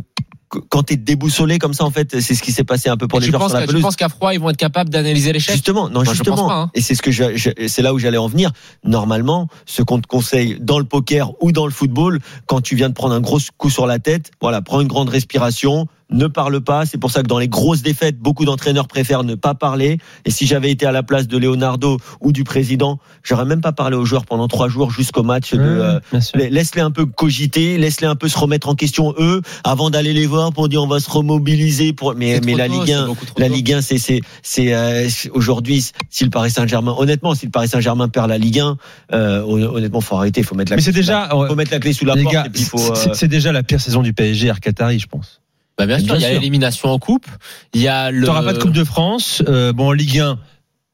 quand 0.69 0.83
t'es 0.83 0.95
déboussolé 0.97 1.59
comme 1.59 1.73
ça, 1.73 1.85
en 1.85 1.91
fait, 1.91 2.19
c'est 2.21 2.33
ce 2.35 2.41
qui 2.41 2.51
s'est 2.51 2.63
passé 2.63 2.89
un 2.89 2.97
peu 2.97 3.07
pour 3.07 3.19
Et 3.19 3.25
les 3.25 3.31
joueurs 3.31 3.47
sur 3.49 3.53
la 3.55 3.61
que- 3.61 3.67
pelouse. 3.67 3.81
penses 3.83 3.95
qu'à 3.95 4.09
froid, 4.09 4.33
ils 4.33 4.39
vont 4.39 4.49
être 4.49 4.57
capables 4.57 4.89
d'analyser 4.89 5.31
l'échec? 5.31 5.53
Justement, 5.53 5.89
non, 5.89 6.01
je 6.01 6.05
pense 6.07 6.15
justement. 6.15 6.47
pas, 6.47 6.53
hein. 6.53 6.71
Et 6.73 6.81
c'est 6.81 6.95
ce 6.95 7.01
que 7.01 7.11
je, 7.11 7.35
je- 7.35 7.49
c'est 7.67 7.81
là 7.81 7.93
où 7.93 7.99
j'allais 7.99 8.17
en 8.17 8.27
venir. 8.27 8.51
Normalement, 8.83 9.47
ce 9.65 9.81
qu'on 9.83 9.99
te 10.01 10.07
conseille 10.07 10.57
dans 10.59 10.79
le 10.79 10.85
poker 10.85 11.31
ou 11.41 11.51
dans 11.51 11.65
le 11.65 11.71
football, 11.71 12.19
quand 12.47 12.61
tu 12.61 12.75
viens 12.75 12.89
de 12.89 12.93
prendre 12.95 13.13
un 13.13 13.21
gros 13.21 13.39
coup 13.57 13.69
sur 13.69 13.85
la 13.85 13.99
tête, 13.99 14.31
voilà, 14.41 14.61
prends 14.61 14.81
une 14.81 14.87
grande 14.87 15.09
respiration, 15.09 15.87
ne 16.11 16.27
parle 16.27 16.61
pas. 16.61 16.85
C'est 16.85 16.97
pour 16.97 17.11
ça 17.11 17.21
que 17.21 17.27
dans 17.27 17.39
les 17.39 17.47
grosses 17.47 17.81
défaites, 17.81 18.17
beaucoup 18.17 18.45
d'entraîneurs 18.45 18.87
préfèrent 18.87 19.23
ne 19.23 19.35
pas 19.35 19.53
parler. 19.53 19.99
Et 20.25 20.31
si 20.31 20.45
j'avais 20.47 20.71
été 20.71 20.85
à 20.85 20.91
la 20.91 21.03
place 21.03 21.27
de 21.27 21.37
Leonardo 21.37 21.97
ou 22.21 22.31
du 22.31 22.43
président, 22.43 22.99
j'aurais 23.23 23.45
même 23.45 23.61
pas 23.61 23.71
parlé 23.71 23.95
aux 23.95 24.05
joueurs 24.05 24.25
pendant 24.25 24.47
trois 24.47 24.69
jours 24.69 24.91
jusqu'au 24.91 25.23
match 25.23 25.53
de, 25.53 25.59
euh. 25.59 25.99
Laisse-les 26.33 26.81
un 26.81 26.91
peu 26.91 27.05
cogiter, 27.05 27.77
laisse-les 27.77 28.07
un 28.07 28.15
peu 28.15 28.27
se 28.27 28.37
remettre 28.37 28.69
en 28.69 28.75
question 28.75 29.13
eux, 29.19 29.41
avant 29.63 29.89
d'aller 29.89 30.13
les 30.13 30.25
voir 30.25 30.51
pour 30.51 30.69
dire 30.69 30.81
on 30.83 30.87
va 30.87 30.99
se 30.99 31.09
remobiliser. 31.09 31.93
Pour 31.93 32.15
mais 32.15 32.39
mais 32.43 32.55
la 32.55 32.67
Ligue 32.67 32.81
c'est 32.87 32.93
1, 32.93 33.05
beaucoup 33.07 33.25
trop 33.25 33.39
la. 33.39 33.47
Ligue 33.47 33.73
1, 33.73 33.81
c'est 33.81 33.97
c'est 33.97 34.21
c'est 34.41 34.73
euh, 34.73 35.07
aujourd'hui 35.33 35.85
si 36.09 36.23
le 36.23 36.29
Paris 36.29 36.51
Saint-Germain, 36.51 36.95
honnêtement, 36.97 37.35
si 37.35 37.45
le 37.45 37.51
Paris 37.51 37.67
Saint-Germain 37.67 38.09
perd 38.09 38.29
la 38.29 38.37
Ligue 38.37 38.59
1, 38.59 38.77
euh, 39.13 39.41
honnêtement, 39.43 40.01
faut 40.01 40.15
arrêter, 40.15 40.43
faut 40.43 40.55
mettre 40.55 40.71
la. 40.71 40.77
Mais 40.77 40.81
c'est 40.81 40.91
clé 40.91 41.03
sous 41.03 41.11
la- 41.11 41.27
déjà, 41.27 41.47
faut 41.47 41.55
mettre 41.55 41.71
la 41.71 41.79
clé 41.79 41.93
sous 41.93 42.05
la 42.05 42.15
les 42.15 42.23
porte 42.23 42.33
gars, 42.33 42.45
et 42.45 42.49
puis 42.49 42.63
faut. 42.63 42.77
c'est 42.95 43.09
euh, 43.09 43.13
c'est 43.13 43.27
déjà 43.27 43.51
la 43.51 43.63
pire 43.63 43.81
saison 43.81 44.01
du 44.01 44.13
PSG 44.13 44.49
à 44.49 44.55
Qatari, 44.55 44.99
je 44.99 45.07
pense. 45.07 45.41
Bah, 45.79 45.85
bien 45.85 45.97
sûr, 45.97 46.15
il 46.17 46.21
y 46.21 46.25
a 46.25 46.33
l'élimination 46.33 46.89
en 46.89 46.99
coupe. 46.99 47.25
Il 47.73 47.79
y 47.79 47.87
a 47.87 48.11
le. 48.11 48.25
T'auras 48.25 48.43
pas 48.43 48.51
de 48.51 48.59
Coupe 48.59 48.73
de 48.73 48.83
France. 48.83 49.41
euh, 49.47 49.71
bon, 49.71 49.87
en 49.87 49.91
Ligue 49.93 50.19
1, 50.19 50.37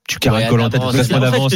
tu 0.07 0.19
caracoles 0.19 0.61
en 0.61 0.69
tête 0.69 0.81
d'avance. 1.09 1.53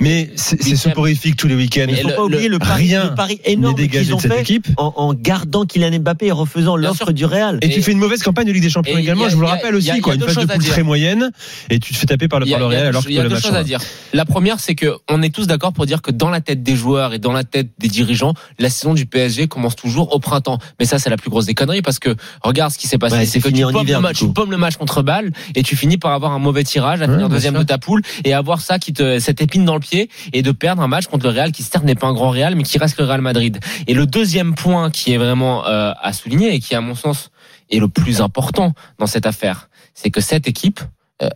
Mais 0.00 0.30
c'est 0.36 0.76
soporifique 0.76 1.36
tous 1.36 1.48
les 1.48 1.56
week-ends. 1.56 1.86
Mais 1.88 1.96
faut 2.02 2.08
le- 2.08 2.14
pas 2.14 2.24
oublier 2.24 2.48
le, 2.48 2.58
pari, 2.58 2.84
rien 2.88 3.08
le 3.10 3.14
pari 3.14 3.40
énorme 3.44 3.74
qu'ils 3.76 4.08
de 4.08 4.14
ont 4.14 4.18
cette 4.20 4.32
fait 4.32 4.40
équipe. 4.42 4.68
en, 4.76 4.92
en 4.96 5.14
gardant 5.14 5.64
Kylian 5.66 5.98
Mbappé 5.98 6.26
et 6.26 6.32
refaisant 6.32 6.76
l'offre 6.76 7.10
du 7.12 7.24
Real. 7.24 7.58
Et, 7.62 7.68
tu 7.68 7.82
fais 7.82 7.90
une 7.92 7.98
mauvaise 7.98 8.22
campagne 8.22 8.46
de 8.46 8.52
Ligue 8.52 8.62
des 8.62 8.70
Champions 8.70 8.96
également, 8.96 9.24
a- 9.24 9.28
je 9.28 9.34
vous 9.34 9.40
le 9.40 9.48
rappelle 9.48 9.74
a- 9.74 9.78
aussi, 9.78 9.90
a 9.90 9.98
quoi. 10.00 10.14
Une 10.14 10.20
phase 10.22 10.36
de 10.36 10.44
poule 10.46 10.64
très 10.64 10.82
moyenne, 10.84 11.30
et 11.70 11.78
tu 11.80 11.92
te 11.92 11.98
fais 11.98 12.06
taper 12.06 12.28
par 12.28 12.38
le, 12.40 12.46
Il 12.46 12.50
par 12.52 12.60
le 12.60 12.66
il 12.66 12.68
Real 12.68 12.86
alors 12.86 13.02
que 13.04 13.08
il 13.08 13.12
tu 13.12 13.16
y 13.16 13.18
a 13.20 13.22
le 13.24 13.28
deux 13.30 13.34
match 13.34 13.44
choses 13.44 13.54
à 13.54 13.64
dire. 13.64 13.80
La 14.12 14.24
première, 14.24 14.60
c'est 14.60 14.74
que 14.76 14.94
on 15.10 15.20
est 15.22 15.34
tous 15.34 15.46
d'accord 15.48 15.72
pour 15.72 15.84
dire 15.86 16.00
que 16.00 16.10
dans 16.12 16.30
la 16.30 16.40
tête 16.40 16.62
des 16.62 16.76
joueurs 16.76 17.14
et 17.14 17.18
dans 17.18 17.32
la 17.32 17.44
tête 17.44 17.68
des 17.78 17.88
dirigeants, 17.88 18.34
la 18.60 18.70
saison 18.70 18.94
du 18.94 19.06
PSG 19.06 19.48
commence 19.48 19.74
toujours 19.76 20.14
au 20.14 20.20
printemps. 20.20 20.58
Mais 20.78 20.86
ça, 20.86 20.98
c'est 20.98 21.10
la 21.10 21.16
plus 21.16 21.30
grosse 21.30 21.46
des 21.46 21.54
conneries 21.54 21.82
parce 21.82 21.98
que 21.98 22.14
regarde 22.42 22.72
ce 22.72 22.78
qui 22.78 22.86
s'est 22.86 22.98
passé. 22.98 23.16
Ouais, 23.16 23.26
c'est 23.26 23.40
que 23.40 23.48
tu 23.48 23.62
pommes, 23.62 23.86
le 23.86 23.98
match, 24.00 24.22
le 24.50 24.56
match 24.56 24.76
contre 24.76 25.02
Bâle 25.02 25.32
et 25.56 25.62
tu 25.64 25.74
finis 25.76 25.98
par 25.98 26.12
avoir 26.12 26.32
un 26.32 26.38
mauvais 26.38 26.62
tirage, 26.64 27.02
à 27.02 27.06
Ouais, 27.06 27.12
finir 27.12 27.28
deuxième 27.28 27.54
de 27.54 27.62
ta 27.64 27.78
et 28.24 28.34
avoir 28.34 28.60
ça 28.60 28.78
qui 28.78 28.92
te, 28.92 29.18
cette 29.18 29.40
épine 29.40 29.64
dans 29.64 29.74
le 29.74 29.80
pied 29.80 30.10
et 30.32 30.42
de 30.42 30.52
perdre 30.52 30.82
un 30.82 30.88
match 30.88 31.06
contre 31.06 31.26
le 31.26 31.32
Real 31.32 31.52
qui 31.52 31.62
certes 31.62 31.84
n'est 31.84 31.94
pas 31.94 32.06
un 32.06 32.12
grand 32.12 32.30
Real 32.30 32.54
mais 32.54 32.62
qui 32.62 32.78
reste 32.78 32.98
le 32.98 33.04
Real 33.04 33.20
Madrid. 33.20 33.58
Et 33.86 33.94
le 33.94 34.06
deuxième 34.06 34.54
point 34.54 34.90
qui 34.90 35.12
est 35.12 35.18
vraiment 35.18 35.66
euh, 35.66 35.92
à 36.00 36.12
souligner 36.12 36.54
et 36.54 36.60
qui 36.60 36.74
à 36.74 36.80
mon 36.80 36.94
sens 36.94 37.30
est 37.70 37.78
le 37.78 37.88
plus 37.88 38.20
important 38.20 38.72
dans 38.98 39.06
cette 39.06 39.26
affaire, 39.26 39.68
c'est 39.94 40.10
que 40.10 40.20
cette 40.20 40.48
équipe, 40.48 40.80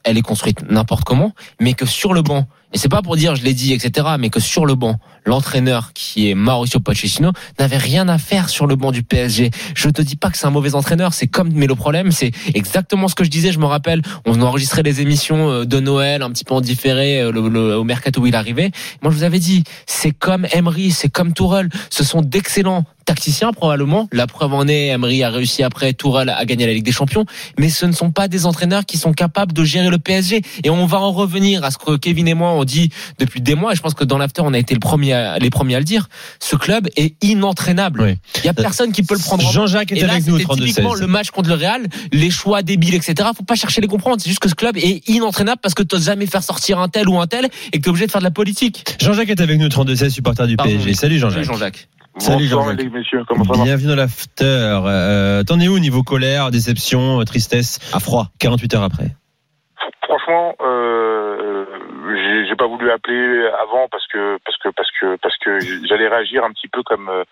elle 0.05 0.17
est 0.19 0.23
construite 0.23 0.63
n'importe 0.71 1.05
comment, 1.05 1.33
mais 1.61 1.75
que 1.75 1.87
sur 1.87 2.13
le 2.15 2.23
banc, 2.23 2.47
et 2.75 2.79
c'est 2.79 2.89
pas 2.89 3.03
pour 3.03 3.17
dire 3.17 3.35
je 3.35 3.43
l'ai 3.43 3.53
dit, 3.55 3.73
etc., 3.73 4.07
mais 4.19 4.31
que 4.31 4.41
sur 4.41 4.65
le 4.65 4.75
banc, 4.75 4.99
l'entraîneur 5.27 5.93
qui 5.93 6.31
est 6.31 6.35
Mauricio 6.35 6.81
Pochettino 6.81 7.33
n'avait 7.59 7.77
rien 7.79 8.09
à 8.09 8.19
faire 8.19 8.49
sur 8.49 8.67
le 8.67 8.77
banc 8.77 8.93
du 8.93 9.03
PSG. 9.03 9.51
Je 9.75 9.89
te 9.91 10.01
dis 10.03 10.17
pas 10.17 10.31
que 10.31 10.39
c'est 10.39 10.47
un 10.47 10.51
mauvais 10.51 10.75
entraîneur, 10.75 11.15
c'est 11.15 11.27
comme, 11.27 11.51
mais 11.53 11.67
le 11.67 11.75
problème, 11.75 12.13
c'est 12.13 12.31
exactement 12.55 13.09
ce 13.09 13.15
que 13.15 13.25
je 13.25 13.31
disais, 13.31 13.53
je 13.53 13.59
me 13.59 13.67
rappelle, 13.67 14.03
on 14.27 14.41
enregistrait 14.41 14.83
les 14.83 15.01
émissions 15.01 15.51
euh, 15.51 15.65
de 15.65 15.81
Noël 15.81 16.23
un 16.23 16.31
petit 16.31 16.45
peu 16.45 16.55
en 16.55 16.61
différé 16.61 17.21
euh, 17.21 17.33
le- 17.33 17.77
au 17.77 17.85
mercato 17.85 18.21
où 18.23 18.27
il 18.27 18.35
arrivait. 18.35 18.71
Moi, 19.03 19.11
je 19.13 19.17
vous 19.19 19.25
avais 19.25 19.39
dit, 19.39 19.65
c'est 19.87 20.13
comme 20.13 20.47
Emery, 20.53 20.91
c'est 20.93 21.09
comme 21.11 21.33
Tourelle, 21.33 21.69
ce 21.91 22.05
sont 22.05 22.23
d'excellents 22.23 22.85
tacticiens 23.05 23.53
probablement. 23.53 24.09
La 24.13 24.27
preuve 24.27 24.53
en 24.55 24.67
est, 24.69 24.89
Emery 24.89 25.23
a 25.23 25.31
réussi 25.31 25.63
après, 25.63 25.93
Tourelle 25.93 26.29
a 26.31 26.45
gagné 26.45 26.67
la 26.67 26.73
Ligue 26.73 26.85
des 26.85 26.93
Champions, 26.93 27.25
mais 27.59 27.69
ce 27.69 27.87
ne 27.87 27.93
sont 27.93 28.11
pas 28.11 28.29
des 28.29 28.47
entraîneurs 28.47 28.87
qui 28.87 28.99
sont 28.99 29.13
capables 29.13 29.53
de 29.53 29.65
gérer 29.65 29.91
le 29.91 29.99
PSG. 29.99 30.43
Et 30.65 30.71
on 30.71 30.87
va 30.87 30.99
en 30.99 31.13
revenir 31.13 31.65
à 31.65 31.71
ce 31.71 31.79
que 31.79 31.97
Kevin 31.97 32.29
et 32.29 32.35
moi 32.35 32.53
on 32.53 32.65
dit 32.65 32.91
depuis 33.19 33.41
des 33.41 33.55
mois, 33.55 33.73
et 33.73 33.77
je 33.77 33.83
pense 33.83 33.95
que 33.95 34.05
dans 34.05 34.19
l'after 34.19 34.43
on 34.45 34.53
a 34.55 34.59
été 34.59 34.75
le 34.75 34.81
premier 34.81 35.13
à- 35.13 35.39
les 35.39 35.51
premiers 35.51 35.75
à 35.77 35.79
le 35.79 35.85
dire. 35.85 36.09
Ce 36.41 36.57
club 36.57 36.89
est 36.97 37.15
inentraînable. 37.25 38.01
Oui. 38.03 38.15
Il 38.43 38.47
y 38.47 38.49
a 38.49 38.55
personne 38.55 38.93
qui 38.93 39.03
peut 39.03 39.15
le 39.15 39.21
prendre. 39.21 39.51
Jean-Jacques 39.53 39.93
est 39.93 40.03
avec 40.03 40.27
nous 40.27 40.35
au 40.35 40.39
c'était 40.39 40.45
32 40.45 40.65
typiquement 40.67 40.95
le 40.95 41.07
match 41.07 41.31
contre 41.31 41.49
le 41.49 41.55
Real, 41.55 41.87
les 42.13 42.31
choix 42.31 42.63
débiles, 42.63 42.95
etc. 42.95 43.29
Faut 43.37 43.45
pas 43.45 43.55
chercher 43.57 43.81
à 43.81 43.83
les 43.83 43.89
comprendre. 43.89 44.21
C'est 44.21 44.29
juste 44.29 44.41
que 44.41 44.49
ce 44.49 44.55
club 44.55 44.77
est 44.77 45.09
inentraînable 45.09 45.61
parce 45.63 45.75
que 45.75 45.83
tu 45.83 46.01
jamais 46.01 46.27
faire 46.27 46.43
sortir 46.43 46.79
un 46.79 46.89
tel 46.89 47.09
ou 47.09 47.21
un 47.21 47.27
tel 47.27 47.49
et 47.73 47.79
que 47.79 47.83
tu 47.83 47.87
es 47.87 47.89
obligé 47.91 48.07
de 48.07 48.11
faire 48.11 48.21
de 48.21 48.25
la 48.27 48.31
politique. 48.31 48.85
Jean-Jacques 49.01 49.29
est 49.31 49.41
avec 49.41 49.59
nous 49.59 49.67
au 49.67 49.69
32 49.69 49.95
16 49.97 50.13
supporter 50.13 50.47
du 50.47 50.57
Pardon. 50.57 50.73
PSG. 50.73 50.95
Salut 50.95 51.19
Jean-Jacques. 51.19 51.45
Salut 51.45 51.59
Jean-Jacques. 51.59 51.89
Salut, 52.19 52.45
Bonsoir 52.51 52.75
les 52.75 52.89
messieurs, 52.91 53.25
comment 53.27 53.45
ça 53.45 53.59
va 53.59 53.65
Bienvenue 53.65 53.89
dans 53.89 53.97
l'after. 53.97 54.45
Euh, 54.85 55.43
T'en 55.45 55.59
es 55.61 55.69
où 55.69 55.79
niveau 55.79 56.03
colère, 56.03 56.51
déception, 56.51 57.21
euh, 57.21 57.25
tristesse 57.25 57.81
À 57.95 58.01
froid. 58.01 58.27
48 58.39 58.75
heures 58.75 58.83
après. 58.83 59.07
Franchement, 60.05 60.55
euh, 60.61 61.65
j'ai 62.49 62.55
pas 62.57 62.67
voulu 62.67 62.91
appeler 62.91 63.49
avant 63.63 63.89
parce 63.91 64.07
que 64.09 64.39
parce 64.45 64.59
que 64.59 64.69
parce 64.69 64.91
que 65.01 65.17
parce 65.23 65.37
que 65.39 65.59
j'allais 65.89 66.09
réagir 66.09 66.45
un 66.45 66.51
petit 66.53 66.69
peu 66.69 66.83
comme 66.83 67.09
euh, 67.09 67.25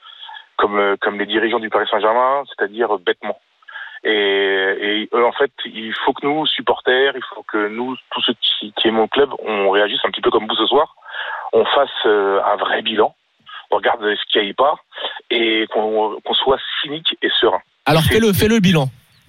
comme 0.57 0.79
euh, 0.79 0.97
comme 1.01 1.19
les 1.19 1.27
dirigeants 1.27 1.61
du 1.61 1.69
Paris 1.69 1.87
Saint-Germain, 1.91 2.43
c'est-à-dire 2.49 2.99
bêtement. 2.99 3.39
Et, 4.03 4.11
et 4.11 5.09
euh, 5.13 5.27
en 5.27 5.33
fait, 5.33 5.53
il 5.67 5.93
faut 6.05 6.15
que 6.15 6.27
nous 6.27 6.47
supporters, 6.47 7.13
il 7.15 7.23
faut 7.35 7.45
que 7.47 7.69
nous 7.69 7.97
tous 8.13 8.23
ceux 8.23 8.35
qui, 8.41 8.73
qui 8.73 8.89
aiment 8.89 8.95
mon 8.95 9.09
club, 9.09 9.31
on 9.47 9.71
réagisse 9.71 10.01
un 10.05 10.11
petit 10.11 10.23
peu 10.23 10.31
comme 10.31 10.47
vous 10.49 10.55
ce 10.55 10.67
soir, 10.67 10.97
on 11.53 11.67
fasse 11.67 11.91
euh, 12.07 12.41
un 12.43 12.57
vrai 12.57 12.81
bilan, 12.81 13.15
on 13.71 13.77
regarde 13.77 14.03
ce 14.03 14.33
qui 14.33 14.39
aille 14.39 14.53
pas 14.53 14.77
et 15.31 15.67
qu'on 15.73 16.21
soit 16.35 16.59
cynique 16.83 17.17
et 17.23 17.31
serein. 17.41 17.61
Alors 17.87 18.03
fais-le, 18.03 18.33
fais-le 18.33 18.57
le 18.57 18.61
bilan. 18.61 18.89